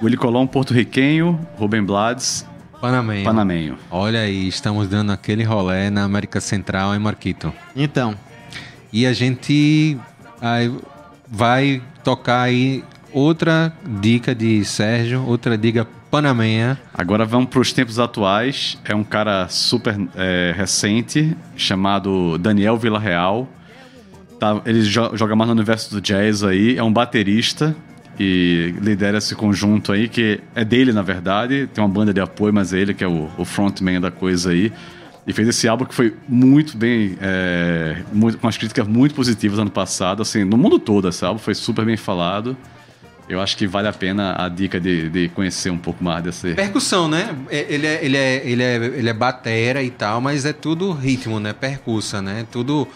Willy 0.00 0.16
Colon, 0.16 0.46
porto-riquenho, 0.46 1.38
Ruben 1.58 1.82
Blades, 1.82 2.46
Panamenho. 2.80 3.24
panamenho. 3.24 3.78
Olha 3.90 4.20
aí, 4.20 4.46
estamos 4.46 4.86
dando 4.86 5.10
aquele 5.10 5.42
rolé 5.42 5.90
na 5.90 6.04
América 6.04 6.40
Central, 6.40 6.94
hein, 6.94 7.00
Marquito? 7.00 7.52
Então, 7.74 8.14
E 8.92 9.04
a 9.04 9.12
gente 9.12 9.98
aí, 10.40 10.72
vai 11.28 11.82
tocar 12.04 12.42
aí 12.42 12.84
outra 13.12 13.72
dica 14.00 14.32
de 14.32 14.64
Sérgio, 14.64 15.24
outra 15.26 15.58
dica 15.58 15.86
panamenha. 16.10 16.78
Agora 16.94 17.24
vamos 17.24 17.48
para 17.50 17.60
os 17.60 17.72
tempos 17.72 17.98
atuais. 17.98 18.78
É 18.84 18.94
um 18.94 19.04
cara 19.04 19.48
super 19.48 19.96
é, 20.16 20.54
recente, 20.56 21.36
chamado 21.56 22.38
Daniel 22.38 22.76
Villarreal. 22.76 23.48
Tá, 24.38 24.60
ele 24.64 24.82
jo- 24.82 25.16
joga 25.16 25.34
mais 25.34 25.48
no 25.48 25.54
universo 25.54 25.90
do 25.94 26.00
jazz 26.00 26.42
aí. 26.44 26.76
É 26.76 26.82
um 26.82 26.92
baterista 26.92 27.74
e 28.18 28.74
lidera 28.80 29.18
esse 29.18 29.34
conjunto 29.34 29.92
aí, 29.92 30.08
que 30.08 30.40
é 30.54 30.64
dele, 30.64 30.92
na 30.92 31.02
verdade. 31.02 31.68
Tem 31.72 31.82
uma 31.82 31.90
banda 31.92 32.12
de 32.14 32.20
apoio, 32.20 32.52
mas 32.52 32.72
é 32.72 32.78
ele 32.78 32.94
que 32.94 33.04
é 33.04 33.08
o, 33.08 33.28
o 33.36 33.44
frontman 33.44 34.00
da 34.00 34.10
coisa 34.10 34.50
aí. 34.50 34.72
E 35.26 35.32
fez 35.32 35.46
esse 35.46 35.68
álbum 35.68 35.84
que 35.84 35.94
foi 35.94 36.14
muito 36.26 36.76
bem. 36.76 37.16
é, 37.20 37.98
muito- 38.12 38.38
com 38.38 38.48
as 38.48 38.56
críticas 38.56 38.86
muito 38.88 39.14
positivas 39.14 39.58
ano 39.58 39.70
passado. 39.70 40.22
Assim, 40.22 40.42
no 40.44 40.56
mundo 40.56 40.78
todo, 40.78 41.06
esse 41.08 41.24
álbum 41.24 41.38
foi 41.38 41.54
super 41.54 41.84
bem 41.84 41.96
falado. 41.96 42.56
Eu 43.28 43.40
acho 43.40 43.56
que 43.56 43.66
vale 43.66 43.86
a 43.88 43.92
pena 43.92 44.34
a 44.42 44.48
dica 44.48 44.80
de, 44.80 45.08
de 45.10 45.28
conhecer 45.28 45.70
um 45.70 45.76
pouco 45.78 46.02
mais 46.02 46.22
desse. 46.24 46.54
Percussão, 46.54 47.08
né? 47.08 47.36
É- 47.50 47.66
Ele 47.68 47.86
é, 47.86 48.04
ele, 48.04 48.16
é, 48.16 48.42
ele, 48.44 48.62
é, 48.62 48.74
ele 48.76 49.08
é 49.08 49.12
batera 49.12 49.82
e 49.82 49.90
tal, 49.90 50.20
mas 50.20 50.46
é 50.46 50.52
tudo 50.52 50.92
ritmo, 50.92 51.38
né? 51.38 51.52
Percussa, 51.52 52.22
né? 52.22 52.46
Tudo 52.50 52.88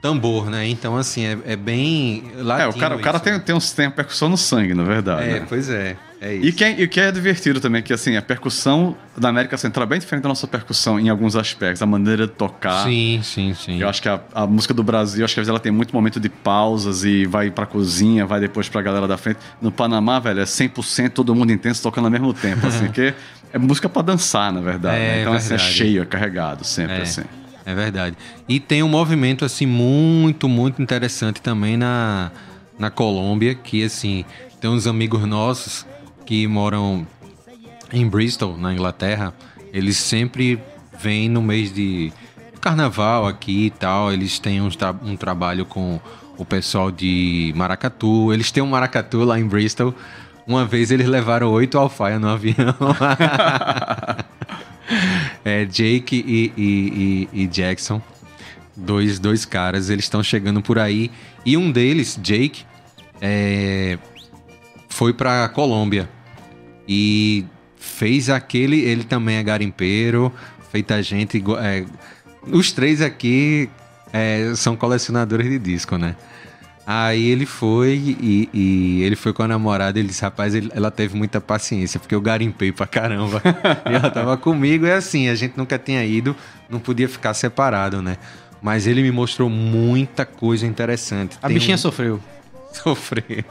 tambor, 0.00 0.48
né? 0.48 0.66
Então, 0.66 0.96
assim, 0.96 1.26
é, 1.26 1.38
é 1.44 1.56
bem 1.56 2.24
latino 2.36 2.70
É, 2.70 2.74
o 2.74 2.78
cara, 2.78 2.96
o 2.96 3.00
cara 3.00 3.18
tem, 3.20 3.38
tem, 3.40 3.54
uns, 3.54 3.72
tem 3.72 3.86
a 3.86 3.90
percussão 3.90 4.28
no 4.28 4.36
sangue, 4.36 4.74
na 4.74 4.84
verdade. 4.84 5.22
É, 5.28 5.40
né? 5.40 5.46
pois 5.48 5.68
é. 5.68 5.96
É 6.22 6.34
isso. 6.34 6.46
E, 6.48 6.52
que, 6.52 6.64
é- 6.64 6.80
e 6.80 6.84
o 6.84 6.88
que 6.88 7.00
é 7.00 7.10
divertido 7.10 7.60
também, 7.60 7.82
que 7.82 7.92
assim, 7.94 8.14
a 8.16 8.20
percussão 8.20 8.94
da 9.16 9.30
América 9.30 9.56
Central 9.56 9.84
é 9.84 9.88
bem 9.88 9.98
diferente 9.98 10.22
da 10.24 10.28
nossa 10.28 10.46
percussão 10.46 11.00
em 11.00 11.08
alguns 11.08 11.34
aspectos. 11.34 11.80
A 11.80 11.86
maneira 11.86 12.26
de 12.26 12.32
tocar. 12.34 12.84
Sim, 12.84 13.20
sim, 13.22 13.54
sim. 13.54 13.80
Eu 13.80 13.88
acho 13.88 14.02
que 14.02 14.08
a, 14.08 14.20
a 14.34 14.46
música 14.46 14.74
do 14.74 14.82
Brasil, 14.82 15.24
acho 15.24 15.32
que 15.32 15.40
às 15.40 15.46
vezes 15.46 15.48
ela 15.48 15.58
tem 15.58 15.72
muito 15.72 15.94
momento 15.94 16.20
de 16.20 16.28
pausas 16.28 17.04
e 17.04 17.24
vai 17.24 17.50
pra 17.50 17.64
cozinha, 17.64 18.26
vai 18.26 18.38
depois 18.38 18.68
pra 18.68 18.82
galera 18.82 19.08
da 19.08 19.16
frente. 19.16 19.38
No 19.62 19.72
Panamá, 19.72 20.18
velho, 20.18 20.40
é 20.40 20.44
100% 20.44 21.10
todo 21.10 21.34
mundo 21.34 21.52
intenso 21.52 21.82
tocando 21.82 22.04
ao 22.04 22.10
mesmo 22.10 22.34
tempo, 22.34 22.66
assim, 22.66 22.88
que 22.92 23.14
é 23.52 23.58
música 23.58 23.88
pra 23.88 24.02
dançar, 24.02 24.52
na 24.52 24.60
verdade. 24.60 24.96
É, 24.96 24.98
né? 24.98 25.20
Então, 25.22 25.32
assim, 25.32 25.46
é 25.54 25.56
verdade. 25.56 25.72
cheio, 25.72 26.02
é 26.02 26.06
carregado, 26.06 26.64
sempre 26.64 26.96
É. 26.98 27.02
assim. 27.02 27.22
É 27.64 27.74
verdade. 27.74 28.16
E 28.48 28.60
tem 28.60 28.82
um 28.82 28.88
movimento, 28.88 29.42
assim, 29.44 29.64
muito, 29.64 30.48
muito 30.48 30.82
interessante 30.82 31.40
também 31.40 31.76
na, 31.78 32.30
na 32.78 32.90
Colômbia, 32.90 33.54
que, 33.54 33.82
assim, 33.84 34.24
tem 34.60 34.68
uns 34.70 34.86
amigos 34.86 35.24
nossos 35.26 35.86
que 36.26 36.46
moram 36.46 37.06
em 37.92 38.06
Bristol, 38.08 38.56
na 38.56 38.72
Inglaterra. 38.72 39.34
Eles 39.72 39.96
sempre 39.96 40.58
vêm 40.98 41.28
no 41.28 41.40
mês 41.42 41.72
de 41.72 42.12
carnaval 42.60 43.26
aqui 43.26 43.66
e 43.66 43.70
tal. 43.70 44.12
Eles 44.12 44.38
têm 44.38 44.60
uns 44.60 44.76
tra- 44.76 44.94
um 45.02 45.16
trabalho 45.16 45.64
com 45.64 46.00
o 46.36 46.44
pessoal 46.44 46.90
de 46.90 47.52
Maracatu. 47.56 48.32
Eles 48.32 48.50
têm 48.50 48.62
um 48.62 48.66
Maracatu 48.68 49.24
lá 49.24 49.38
em 49.38 49.46
Bristol. 49.46 49.94
Uma 50.46 50.64
vez 50.64 50.90
eles 50.90 51.06
levaram 51.06 51.48
oito 51.50 51.78
alfaia 51.78 52.18
no 52.18 52.28
avião. 52.28 52.56
É, 55.44 55.64
Jake 55.64 56.16
e, 56.26 56.52
e- 56.60 57.28
e- 57.32 57.42
e 57.42 57.46
Jackson, 57.46 58.02
dois, 58.76 59.18
dois 59.18 59.44
caras, 59.44 59.88
eles 59.88 60.04
estão 60.04 60.22
chegando 60.22 60.60
por 60.60 60.78
aí. 60.78 61.10
E 61.46 61.56
um 61.56 61.70
deles, 61.70 62.18
Jake, 62.20 62.64
é, 63.20 63.98
foi 65.00 65.14
pra 65.14 65.48
Colômbia 65.48 66.06
e 66.86 67.46
fez 67.78 68.28
aquele. 68.28 68.80
Ele 68.80 69.02
também 69.02 69.36
é 69.36 69.42
garimpeiro, 69.42 70.30
feita 70.70 71.02
gente. 71.02 71.42
é, 71.58 71.86
os 72.42 72.70
três 72.70 73.00
aqui 73.00 73.70
é, 74.12 74.52
são 74.54 74.76
colecionadores 74.76 75.48
de 75.48 75.58
disco, 75.58 75.96
né? 75.96 76.14
Aí 76.86 77.28
ele 77.30 77.46
foi 77.46 77.94
e, 78.20 78.48
e 78.52 79.02
ele 79.02 79.16
foi 79.16 79.32
com 79.32 79.42
a 79.42 79.48
namorada. 79.48 79.98
Ele 79.98 80.08
disse: 80.08 80.20
Rapaz, 80.20 80.54
ele- 80.54 80.70
ela 80.74 80.90
teve 80.90 81.16
muita 81.16 81.40
paciência, 81.40 81.98
porque 81.98 82.14
eu 82.14 82.20
garimpei 82.20 82.70
pra 82.70 82.86
caramba. 82.86 83.40
e 83.90 83.94
ela 83.94 84.10
tava 84.10 84.36
comigo. 84.36 84.84
É 84.84 84.96
assim, 84.96 85.28
a 85.30 85.34
gente 85.34 85.54
nunca 85.56 85.78
tinha 85.78 86.04
ido, 86.04 86.36
não 86.68 86.78
podia 86.78 87.08
ficar 87.08 87.32
separado, 87.32 88.02
né? 88.02 88.18
Mas 88.60 88.86
ele 88.86 89.00
me 89.02 89.10
mostrou 89.10 89.48
muita 89.48 90.26
coisa 90.26 90.66
interessante. 90.66 91.38
a 91.40 91.46
Tem 91.46 91.54
bichinha 91.56 91.76
um- 91.76 91.78
sofreu. 91.78 92.20
Sofreu. 92.82 93.44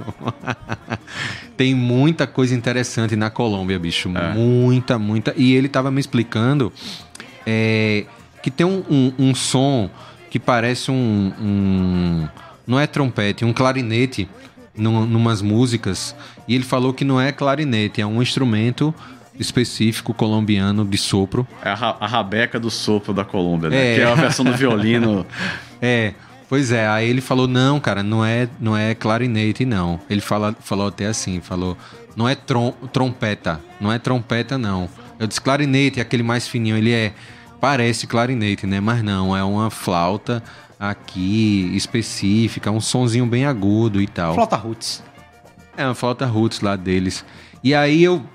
Tem 1.58 1.76
muita 1.76 2.26
coisa 2.26 2.56
interessante 2.56 3.16
na 3.16 3.30
Colômbia, 3.30 3.78
bicho. 3.78 4.10
Muita, 4.34 4.98
muita. 4.98 5.34
E 5.36 5.54
ele 5.54 5.68
tava 5.68 5.92
me 5.92 6.00
explicando 6.00 6.72
é, 7.46 8.06
que 8.42 8.50
tem 8.50 8.66
um, 8.66 8.84
um- 8.90 9.14
um 9.20 9.36
som 9.36 9.90
que 10.30 10.40
parece 10.40 10.90
um, 10.92 11.34
um- 11.42 12.28
Não 12.66 12.80
é 12.80 12.88
trompete, 12.88 13.44
um 13.44 13.52
clarinete 13.52 14.30
num, 14.76 15.06
numas 15.06 15.42
músicas. 15.42 16.16
E 16.48 16.56
ele 16.56 16.64
falou 16.64 16.94
que 16.94 17.04
não 17.04 17.20
é 17.20 17.32
clarinete, 17.32 18.00
é 18.02 18.06
um 18.06 18.22
instrumento 18.22 18.94
específico 19.40 20.14
colombiano 20.14 20.86
de 20.86 20.98
sopro. 20.98 21.48
É 21.64 21.70
a, 21.70 21.76
ra- 21.76 21.98
a 22.00 22.08
rabeca 22.08 22.60
do 22.60 22.70
sopro 22.70 23.14
da 23.14 23.24
Colômbia, 23.26 23.70
né? 23.70 23.94
É. 23.94 23.96
Que 23.96 24.02
é 24.02 24.06
a 24.12 24.16
versão 24.16 24.46
do 24.46 24.54
violino. 24.54 25.26
É, 25.82 26.14
pois 26.50 26.72
é. 26.72 26.88
Aí 26.88 27.08
ele 27.08 27.22
falou, 27.22 27.48
não, 27.48 27.80
cara, 27.80 28.02
não 28.02 28.26
é, 28.26 28.50
não 28.60 28.76
é 28.76 28.96
clarinete, 28.96 29.64
não. 29.64 30.00
Ele 30.10 30.20
fala, 30.20 30.56
falou 30.60 30.88
até 30.88 31.06
assim, 31.06 31.40
falou, 31.40 31.78
não 32.16 32.28
é 32.28 32.36
trom, 32.36 32.72
trompeta, 32.92 33.62
não 33.80 33.94
é 33.94 34.00
trompeta, 34.00 34.58
não. 34.58 34.90
Eu 35.20 35.28
disse 35.28 35.40
clarinete, 35.40 36.02
aquele 36.02 36.24
mais 36.24 36.48
fininho, 36.48 36.76
ele 36.76 36.92
é, 36.92 37.14
parece 37.62 38.08
clarinete, 38.08 38.66
né? 38.66 38.80
Mas 38.80 39.04
não, 39.04 39.38
é 39.38 39.44
uma 39.44 39.70
flauta 39.70 40.44
aqui 40.80 41.72
específica, 41.76 42.72
um 42.72 42.82
sonzinho 42.82 43.26
bem 43.26 43.46
agudo 43.46 44.02
e 44.02 44.08
tal. 44.08 44.34
Flauta 44.34 44.56
Roots. 44.56 45.04
É, 45.78 45.86
uma 45.86 45.96
flauta 45.96 46.26
roots 46.26 46.62
lá 46.62 46.76
deles. 46.76 47.24
E 47.64 47.76
aí 47.76 48.04
eu 48.04 48.26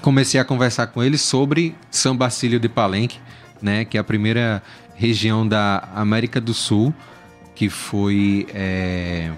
comecei 0.00 0.40
a 0.40 0.44
conversar 0.44 0.88
com 0.88 1.02
ele 1.02 1.18
sobre 1.18 1.74
São 1.90 2.16
Basílio 2.16 2.58
de 2.58 2.68
Palenque, 2.68 3.18
né? 3.60 3.84
Que 3.84 3.96
é 3.96 4.00
a 4.00 4.04
primeira 4.04 4.62
região 4.94 5.46
da 5.46 5.88
América 5.94 6.40
do 6.40 6.54
Sul 6.54 6.94
que 7.54 7.68
foi 7.68 8.46
é, 8.54 9.30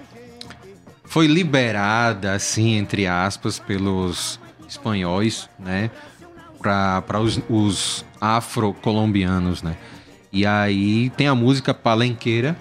foi 1.05 1.27
liberada, 1.27 2.33
assim, 2.33 2.75
entre 2.75 3.07
aspas, 3.07 3.59
pelos 3.59 4.39
espanhóis, 4.67 5.49
né? 5.57 5.89
Para 6.61 7.19
os, 7.19 7.39
os 7.49 8.05
afro-colombianos, 8.19 9.61
né? 9.61 9.77
E 10.31 10.45
aí 10.45 11.09
tem 11.11 11.27
a 11.27 11.35
música 11.35 11.73
palenqueira, 11.73 12.57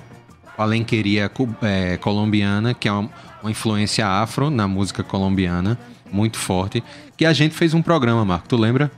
palenqueria 0.56 1.30
é, 1.62 1.96
colombiana, 1.96 2.74
que 2.74 2.86
é 2.86 2.92
uma, 2.92 3.10
uma 3.42 3.50
influência 3.50 4.06
afro 4.06 4.50
na 4.50 4.68
música 4.68 5.02
colombiana, 5.02 5.78
muito 6.12 6.38
forte, 6.38 6.84
que 7.16 7.24
a 7.24 7.32
gente 7.32 7.54
fez 7.54 7.74
um 7.74 7.82
programa, 7.82 8.24
Marco, 8.24 8.48
tu 8.48 8.56
lembra? 8.56 8.90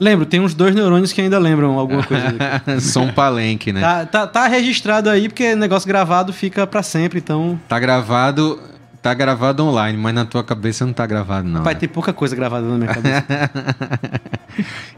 Lembro, 0.00 0.26
tem 0.26 0.40
uns 0.40 0.54
dois 0.54 0.74
neurônios 0.74 1.12
que 1.12 1.20
ainda 1.20 1.38
lembram 1.38 1.78
alguma 1.78 2.02
coisa. 2.02 2.26
Som 2.80 3.12
palenque, 3.12 3.72
né? 3.72 3.80
tá, 3.80 4.06
tá, 4.06 4.26
tá 4.26 4.46
registrado 4.46 5.08
aí, 5.08 5.28
porque 5.28 5.54
negócio 5.54 5.86
gravado 5.86 6.32
fica 6.32 6.66
pra 6.66 6.82
sempre, 6.82 7.18
então. 7.18 7.58
Tá 7.68 7.78
gravado, 7.78 8.60
tá 9.00 9.14
gravado 9.14 9.64
online, 9.64 9.96
mas 9.96 10.14
na 10.14 10.24
tua 10.24 10.42
cabeça 10.42 10.84
não 10.84 10.92
tá 10.92 11.06
gravado 11.06 11.48
não. 11.48 11.62
Vai 11.62 11.74
né? 11.74 11.80
ter 11.80 11.88
pouca 11.88 12.12
coisa 12.12 12.34
gravada 12.34 12.66
na 12.66 12.76
minha 12.76 12.92
cabeça. 12.92 13.24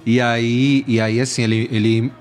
E 0.05 0.20
aí, 0.20 0.84
e 0.86 1.01
aí 1.01 1.20
assim, 1.20 1.42
ele, 1.42 1.68
ele 1.72 2.12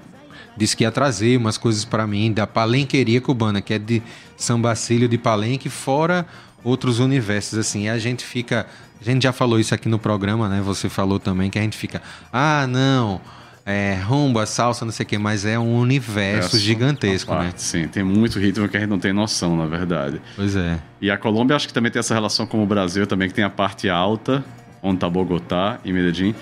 disse 0.57 0.75
que 0.75 0.83
ia 0.83 0.91
trazer 0.91 1.37
umas 1.37 1.57
coisas 1.57 1.85
pra 1.85 2.07
mim 2.07 2.31
da 2.31 2.47
palenqueria 2.47 3.21
cubana, 3.21 3.61
que 3.61 3.73
é 3.73 3.79
de 3.79 4.01
São 4.35 4.59
Bacílio 4.59 5.07
de 5.07 5.17
Palenque, 5.17 5.69
fora 5.69 6.25
outros 6.63 6.99
universos, 6.99 7.59
assim. 7.59 7.83
E 7.83 7.89
a 7.89 7.99
gente 7.99 8.25
fica. 8.25 8.65
A 9.05 9.11
gente 9.11 9.23
já 9.23 9.31
falou 9.33 9.59
isso 9.59 9.73
aqui 9.73 9.87
no 9.87 9.99
programa, 9.99 10.49
né? 10.49 10.61
Você 10.61 10.89
falou 10.89 11.19
também 11.19 11.49
que 11.49 11.59
a 11.59 11.61
gente 11.61 11.77
fica. 11.77 12.01
Ah, 12.31 12.65
não. 12.67 13.21
É, 13.67 13.99
rumba, 14.05 14.45
salsa, 14.45 14.85
não 14.85 14.91
sei 14.91 15.03
o 15.05 15.07
quê, 15.07 15.17
mas 15.17 15.43
é 15.43 15.57
um 15.57 15.75
universo 15.79 16.55
É, 16.55 16.59
gigantesco, 16.59 17.31
né? 17.33 17.45
parte, 17.45 17.63
Sim, 17.63 17.87
tem 17.87 18.03
muito 18.03 18.37
ritmo 18.39 18.69
que 18.69 18.77
a 18.77 18.79
gente 18.79 18.89
não 18.89 18.99
tem 18.99 19.11
noção, 19.11 19.57
na 19.57 19.65
verdade. 19.65 20.21
Pois 20.35 20.55
é. 20.55 20.77
E 21.01 21.09
a 21.09 21.17
Colômbia 21.17 21.55
acho 21.55 21.67
que 21.67 21.73
também 21.73 21.91
tem 21.91 21.99
essa 21.99 22.13
relação 22.13 22.45
com 22.45 22.63
o 22.63 22.65
Brasil 22.67 23.07
também, 23.07 23.27
que 23.27 23.33
tem 23.33 23.43
a 23.43 23.49
parte 23.49 23.89
alta, 23.89 24.43
onde 24.83 24.99
tá 24.99 25.09
Bogotá 25.09 25.79
e 25.83 25.91
Medellín, 25.91 26.35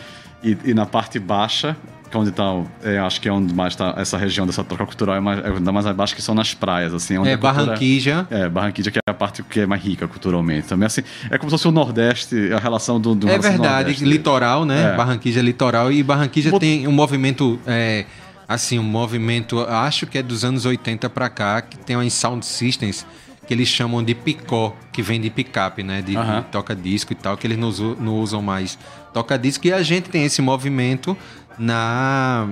e, 0.43 0.57
e 0.66 0.74
na 0.74 0.86
parte 0.86 1.18
baixa, 1.18 1.78
que 2.14 2.18
é 2.18 2.20
onde 2.20 2.32
tá, 2.32 2.43
é, 2.84 2.99
acho 2.99 3.20
que 3.20 3.28
é 3.28 3.32
onde 3.32 3.53
mais 3.55 3.76
tá 3.76 3.95
essa 3.97 4.18
região 4.18 4.45
dessa 4.45 4.64
troca 4.64 4.86
cultural, 4.86 5.16
é 5.16 5.20
mais, 5.20 5.43
é 5.43 5.47
ainda 5.47 5.72
mais 5.72 5.86
abaixo 5.88 6.16
que 6.16 6.22
são 6.22 6.36
nas 6.36 6.53
praias, 6.53 6.93
assim. 6.93 7.16
É, 7.16 7.18
a 7.18 7.22
cultura- 7.38 7.38
Barranquilla. 7.38 8.28
É, 8.30 8.47
Barranquilla 8.47 8.91
que 8.91 8.99
é 8.99 9.01
a 9.09 9.14
parte 9.14 9.41
que 9.43 9.61
é 9.61 9.66
mais 9.66 9.82
rica 9.82 10.07
culturalmente. 10.07 10.68
Também 10.68 10.86
assim, 10.86 11.01
é 11.32 11.38
como 11.39 11.49
se 11.49 11.55
fosse 11.55 11.68
o 11.68 11.72
Nordeste, 11.72 12.53
a 12.53 12.59
relação 12.59 12.99
do, 13.01 13.16
do 13.16 13.28
É 13.28 13.38
verdade, 13.39 13.68
Nordeste. 13.86 14.05
litoral, 14.05 14.64
né? 14.64 14.93
É. 14.93 14.95
Barranquilla 14.95 15.39
é 15.39 15.41
litoral 15.41 15.91
e 15.91 16.03
Barranquilla 16.03 16.51
Bot- 16.51 16.59
tem 16.61 16.88
um 16.88 16.91
movimento, 16.91 17.59
é, 17.66 18.05
assim, 18.47 18.78
um 18.78 18.84
movimento, 18.84 19.59
acho 19.61 20.05
que 20.05 20.18
é 20.20 20.22
dos 20.24 20.45
anos 20.45 20.66
80 20.66 21.09
pra 21.09 21.30
cá, 21.30 21.61
que 21.61 21.78
tem 21.78 21.95
umas 21.95 22.14
sound 22.14 22.45
systems 22.45 23.05
que 23.47 23.53
eles 23.53 23.68
chamam 23.68 24.01
de 24.01 24.16
picó, 24.16 24.74
que 24.93 25.01
vem 25.01 25.20
de 25.20 25.30
picape, 25.30 25.84
né? 25.84 26.01
De, 26.01 26.16
Aham. 26.16 26.41
de 26.41 26.45
toca-disco 26.47 27.11
e 27.11 27.16
tal, 27.16 27.36
que 27.36 27.45
eles 27.45 27.57
não, 27.57 27.72
não 27.99 28.16
usam 28.20 28.41
mais 28.41 28.78
toca-disco. 29.14 29.68
E 29.68 29.74
a 29.74 29.82
gente 29.84 30.09
tem 30.09 30.24
esse 30.24 30.41
movimento 30.41 31.16
na, 31.57 32.47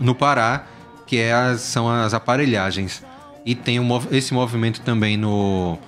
no 0.00 0.14
Pará, 0.14 0.64
que 1.06 1.18
é 1.18 1.32
as- 1.32 1.60
são 1.62 1.88
as 1.88 2.14
aparelhagens. 2.14 3.02
E 3.44 3.54
tem 3.54 3.78
um 3.78 3.86
esse 4.10 4.34
movimento 4.34 4.80
também 4.80 5.16
no, 5.16 5.78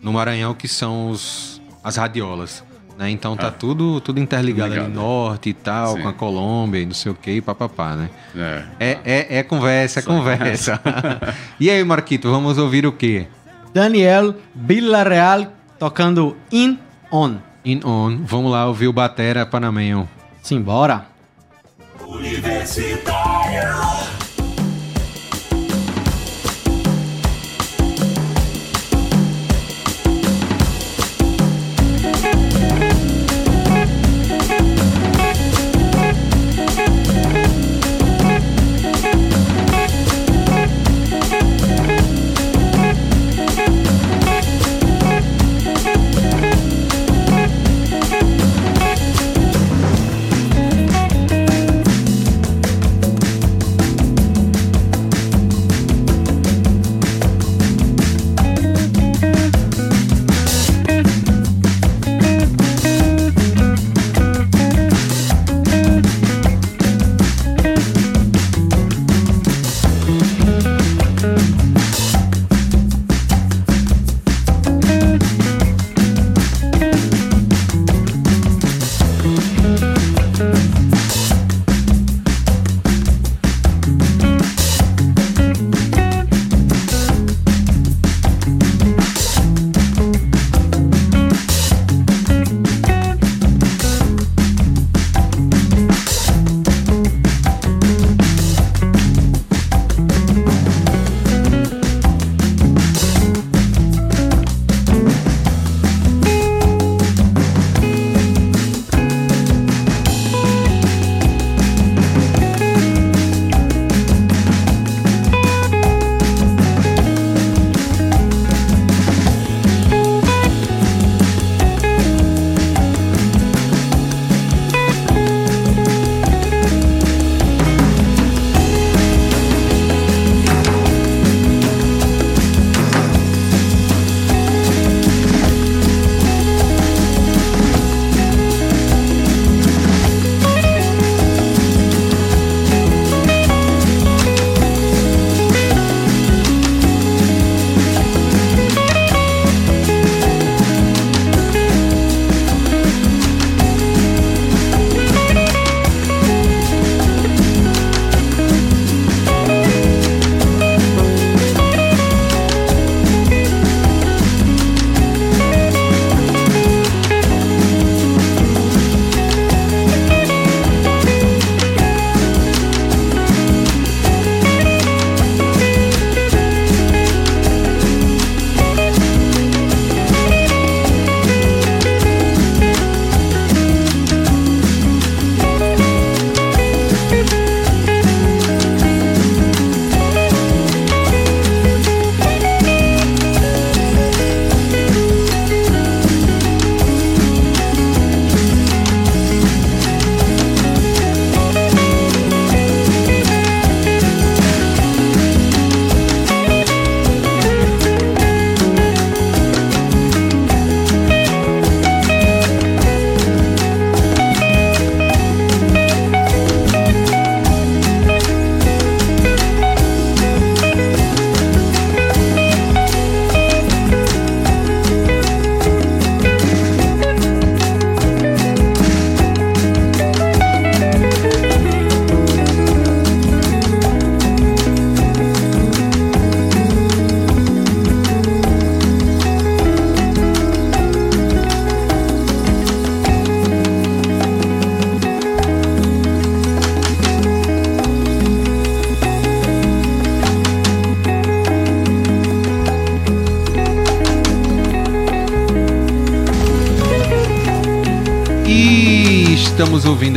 no 0.00 0.12
Maranhão, 0.12 0.54
que 0.54 0.68
são 0.68 1.10
os, 1.10 1.60
as 1.82 1.96
radiolas. 1.96 2.62
Né? 2.96 3.10
Então 3.10 3.36
tá 3.36 3.48
Ah. 3.48 3.50
tudo, 3.52 4.00
tudo 4.00 4.18
interligado 4.20 4.72
ali, 4.72 4.82
Ligado. 4.82 4.94
norte 4.94 5.50
e 5.50 5.54
tal, 5.54 5.94
Sim. 5.96 6.02
com 6.02 6.08
a 6.08 6.12
Colômbia 6.12 6.80
e 6.80 6.86
não 6.86 6.94
sei 6.94 7.12
o 7.12 7.14
que, 7.14 7.30
e 7.30 7.40
papapá, 7.40 7.94
né? 7.94 8.10
É. 8.36 8.64
É, 8.80 8.98
é, 9.04 9.38
é 9.38 9.42
conversa, 9.42 10.00
é 10.00 10.02
Só 10.02 10.10
conversa. 10.10 10.80
e 11.60 11.70
aí, 11.70 11.82
Marquito, 11.84 12.30
vamos 12.30 12.58
ouvir 12.58 12.86
o 12.86 12.92
quê? 12.92 13.26
Daniel 13.72 14.34
Villarreal 14.54 15.52
tocando 15.78 16.36
In 16.50 16.78
On. 17.12 17.36
In 17.64 17.80
On. 17.84 18.18
Vamos 18.24 18.50
lá 18.50 18.66
ouvir 18.66 18.88
o 18.88 18.92
Batera 18.92 19.44
Panamenho. 19.46 20.08
Simbora. 20.42 21.06
Thank 22.10 24.17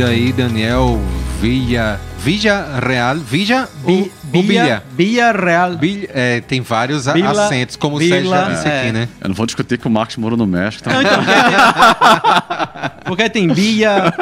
ouvindo 0.02 0.06
aí 0.06 0.32
Daniel 0.32 1.00
Villa, 1.40 2.00
Villa 2.18 2.80
Real, 2.84 3.16
Villa 3.16 3.68
ou 3.84 4.10
Bilha? 4.24 4.82
Bia 4.92 5.32
Real. 5.32 5.76
Bilha- 5.76 6.08
é, 6.12 6.40
tem 6.40 6.60
vários 6.60 7.06
a- 7.08 7.12
Vila- 7.12 7.46
acentos, 7.46 7.76
como 7.76 7.96
o 7.96 7.98
Vila- 7.98 8.14
Sérgio 8.16 8.30
já 8.30 8.48
disse 8.50 8.68
é. 8.68 8.80
aqui, 8.82 8.92
né? 8.92 9.08
Eu 9.20 9.28
não 9.28 9.34
vou 9.34 9.46
discutir 9.46 9.78
que 9.78 9.86
o 9.86 9.90
Marcos 9.90 10.16
morou 10.16 10.36
no 10.38 10.46
México. 10.46 10.84
Tá? 10.84 10.92
Não, 10.94 11.00
então, 11.02 11.12
porque 13.04 13.28
tem 13.28 13.48
Bia, 13.48 14.12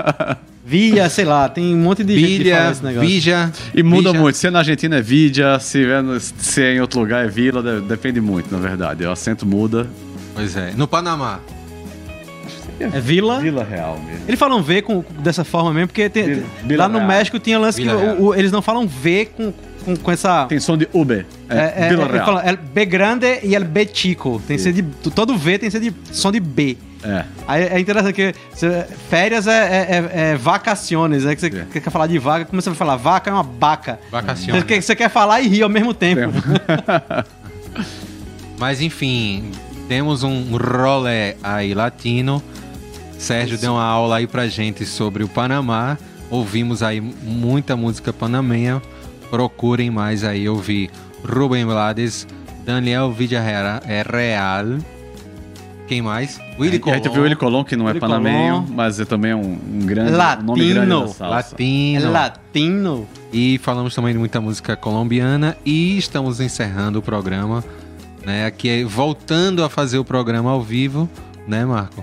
Via, 0.64 1.08
sei 1.10 1.24
lá, 1.24 1.48
tem 1.48 1.74
um 1.74 1.78
monte 1.78 2.04
de 2.04 2.14
gente 2.18 2.26
que 2.32 2.38
Bilha, 2.38 2.56
fala 2.58 2.70
esse 2.72 2.84
negócio. 2.84 3.08
Vija. 3.08 3.52
E 3.74 3.82
muda 3.82 4.10
Vija. 4.10 4.22
muito. 4.22 4.36
Se 4.38 4.46
é 4.46 4.50
na 4.50 4.58
Argentina 4.60 4.96
é 4.96 5.02
Vidia, 5.02 5.58
se 5.58 5.84
é, 5.84 6.00
no- 6.00 6.20
se 6.20 6.62
é 6.62 6.74
em 6.74 6.80
outro 6.80 7.00
lugar 7.00 7.24
é 7.24 7.28
Vila, 7.28 7.62
de- 7.62 7.86
depende 7.86 8.20
muito, 8.20 8.52
na 8.54 8.58
verdade. 8.60 9.04
O 9.04 9.10
acento 9.10 9.44
muda. 9.44 9.88
Pois 10.34 10.56
é. 10.56 10.72
No 10.76 10.86
Panamá. 10.86 11.40
É 12.80 13.00
Vila. 13.00 13.40
Vila 13.40 13.64
Real 13.64 13.98
mesmo. 14.06 14.24
Eles 14.26 14.38
falam 14.38 14.62
V 14.62 14.82
com, 14.82 15.04
dessa 15.18 15.44
forma 15.44 15.72
mesmo, 15.72 15.88
porque 15.88 16.08
tem- 16.08 16.24
Vila- 16.24 16.46
Vila 16.64 16.82
lá 16.84 16.88
no 16.88 16.98
Real. 16.98 17.08
México 17.08 17.38
tinha 17.38 17.58
lance 17.58 17.80
que 17.80 17.86
Vila 17.88 18.14
o- 18.14 18.26
o- 18.28 18.34
eles 18.34 18.50
não 18.50 18.62
falam 18.62 18.86
V 18.88 19.28
com, 19.36 19.52
com, 19.84 19.96
com 19.96 20.10
essa. 20.10 20.46
Tem 20.46 20.58
som 20.60 20.76
de 20.76 20.88
Uber. 20.92 21.26
É, 21.48 21.56
É, 21.56 21.74
é, 21.86 21.88
Vila 21.90 22.04
ele 22.04 22.12
Real. 22.12 22.24
fala, 22.26 22.42
é 22.48 22.56
B 22.56 22.84
grande 22.86 23.40
e 23.42 23.54
é 23.54 23.60
B 23.60 23.88
chico. 23.92 24.40
Tem 24.46 24.56
que 24.56 24.62
ser 24.62 24.72
de, 24.72 24.82
todo 24.82 25.36
V 25.36 25.58
tem 25.58 25.68
que 25.68 25.78
ser 25.78 25.80
de 25.80 25.92
som 26.12 26.32
de 26.32 26.40
B. 26.40 26.76
É. 27.02 27.24
Aí 27.48 27.62
é 27.64 27.80
interessante 27.80 28.12
que 28.14 28.34
você- 28.54 28.84
férias 29.08 29.46
é, 29.46 29.52
é, 29.52 30.18
é, 30.18 30.30
é 30.32 30.36
vacaciones, 30.36 31.24
né? 31.24 31.34
Que 31.34 31.40
você 31.40 31.50
quer 31.80 31.90
falar 31.90 32.06
de 32.06 32.18
vaca, 32.18 32.44
como 32.44 32.60
você 32.60 32.68
vai 32.68 32.76
falar? 32.76 32.96
Vaca 32.96 33.30
é 33.30 33.32
uma 33.32 33.42
baca. 33.42 33.98
Vacaciones. 34.10 34.62
Você 34.62 34.66
quer, 34.68 34.82
você 34.82 34.94
quer 34.96 35.08
falar 35.08 35.40
e 35.40 35.48
rir 35.48 35.62
ao 35.62 35.68
mesmo 35.70 35.94
tempo. 35.94 36.30
Mas 38.58 38.80
enfim, 38.82 39.50
temos 39.88 40.22
um 40.22 40.44
rolê 40.56 41.34
aí 41.42 41.72
latino. 41.74 42.42
Sérgio 43.20 43.58
deu 43.58 43.74
uma 43.74 43.84
aula 43.84 44.16
aí 44.16 44.26
pra 44.26 44.48
gente 44.48 44.86
sobre 44.86 45.22
o 45.22 45.28
Panamá. 45.28 45.98
Ouvimos 46.30 46.82
aí 46.82 47.02
muita 47.02 47.76
música 47.76 48.14
panamenha. 48.14 48.80
Procurem 49.30 49.90
mais 49.90 50.24
aí 50.24 50.48
ouvir 50.48 50.90
Rubem 51.22 51.66
Blades, 51.66 52.26
Daniel 52.64 53.12
Villarreal, 53.12 53.82
é 53.86 54.02
Real. 54.02 54.78
Quem 55.86 56.00
mais? 56.00 56.40
Willy 56.58 56.80
A 56.86 56.94
gente 56.94 57.10
viu 57.10 57.20
o 57.20 57.24
Willy 57.24 57.36
Colon, 57.36 57.62
que 57.62 57.76
não 57.76 57.84
é 57.86 57.88
Willy 57.90 58.00
panameño, 58.00 58.62
Colon. 58.62 58.74
mas 58.74 58.98
é 58.98 59.04
também 59.04 59.34
um, 59.34 59.58
um 59.70 59.84
grande 59.84 60.12
um 60.12 60.42
nome 60.42 60.66
grande 60.66 60.74
da 60.74 60.82
Latino. 60.82 61.08
salsa. 61.08 61.26
Latino. 61.26 62.06
É 62.06 62.08
latino. 62.08 63.08
E 63.30 63.58
falamos 63.58 63.94
também 63.94 64.14
de 64.14 64.18
muita 64.18 64.40
música 64.40 64.74
colombiana 64.76 65.58
e 65.64 65.98
estamos 65.98 66.40
encerrando 66.40 67.00
o 67.00 67.02
programa, 67.02 67.62
né? 68.24 68.46
Aqui 68.46 68.82
voltando 68.82 69.62
a 69.62 69.68
fazer 69.68 69.98
o 69.98 70.04
programa 70.04 70.50
ao 70.50 70.62
vivo, 70.62 71.06
né, 71.46 71.66
Marco? 71.66 72.02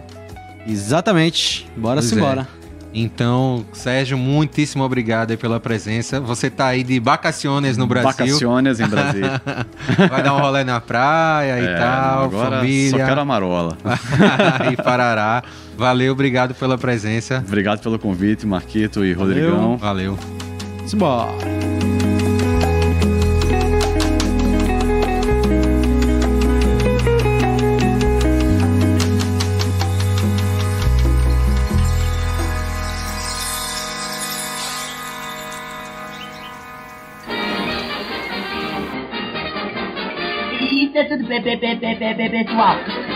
Exatamente. 0.67 1.67
Bora 1.77 1.95
Pois 2.01 2.05
se 2.05 2.15
é. 2.15 2.17
embora. 2.17 2.47
Então, 2.93 3.63
Sérgio, 3.73 4.17
muitíssimo 4.17 4.83
obrigado 4.83 5.29
aí 5.31 5.37
pela 5.37 5.59
presença. 5.59 6.19
Você 6.19 6.49
tá 6.49 6.67
aí 6.67 6.83
de 6.83 6.99
vacaciones 6.99 7.77
no 7.77 7.85
Brasil. 7.85 8.09
Vacaciones 8.11 8.79
em 8.79 8.87
Brasília. 8.87 9.41
Vai 10.09 10.23
dar 10.23 10.33
um 10.33 10.39
rolê 10.39 10.63
na 10.63 10.79
praia 10.81 11.59
e 11.59 11.65
É, 11.65 11.75
tal, 11.77 12.23
agora 12.23 12.57
família. 12.57 12.89
só 12.91 12.97
quero 12.97 13.21
a 13.21 13.25
marola. 13.25 13.77
e 14.71 14.75
Parará. 14.77 15.43
Valeu, 15.77 16.13
obrigado 16.13 16.55
pela 16.55 16.75
presença. 16.77 17.43
Obrigado 17.45 17.81
pelo 17.81 17.99
convite, 17.99 18.47
Marquito 18.47 19.05
e 19.05 19.13
Rodrigão. 19.13 19.77
Valeu. 19.77 20.17
Simbora. 20.87 21.96
Isso 41.27 41.33
é 41.33 41.41
tudo, 41.41 41.59
pe- 41.59 41.75
pe- 41.75 43.06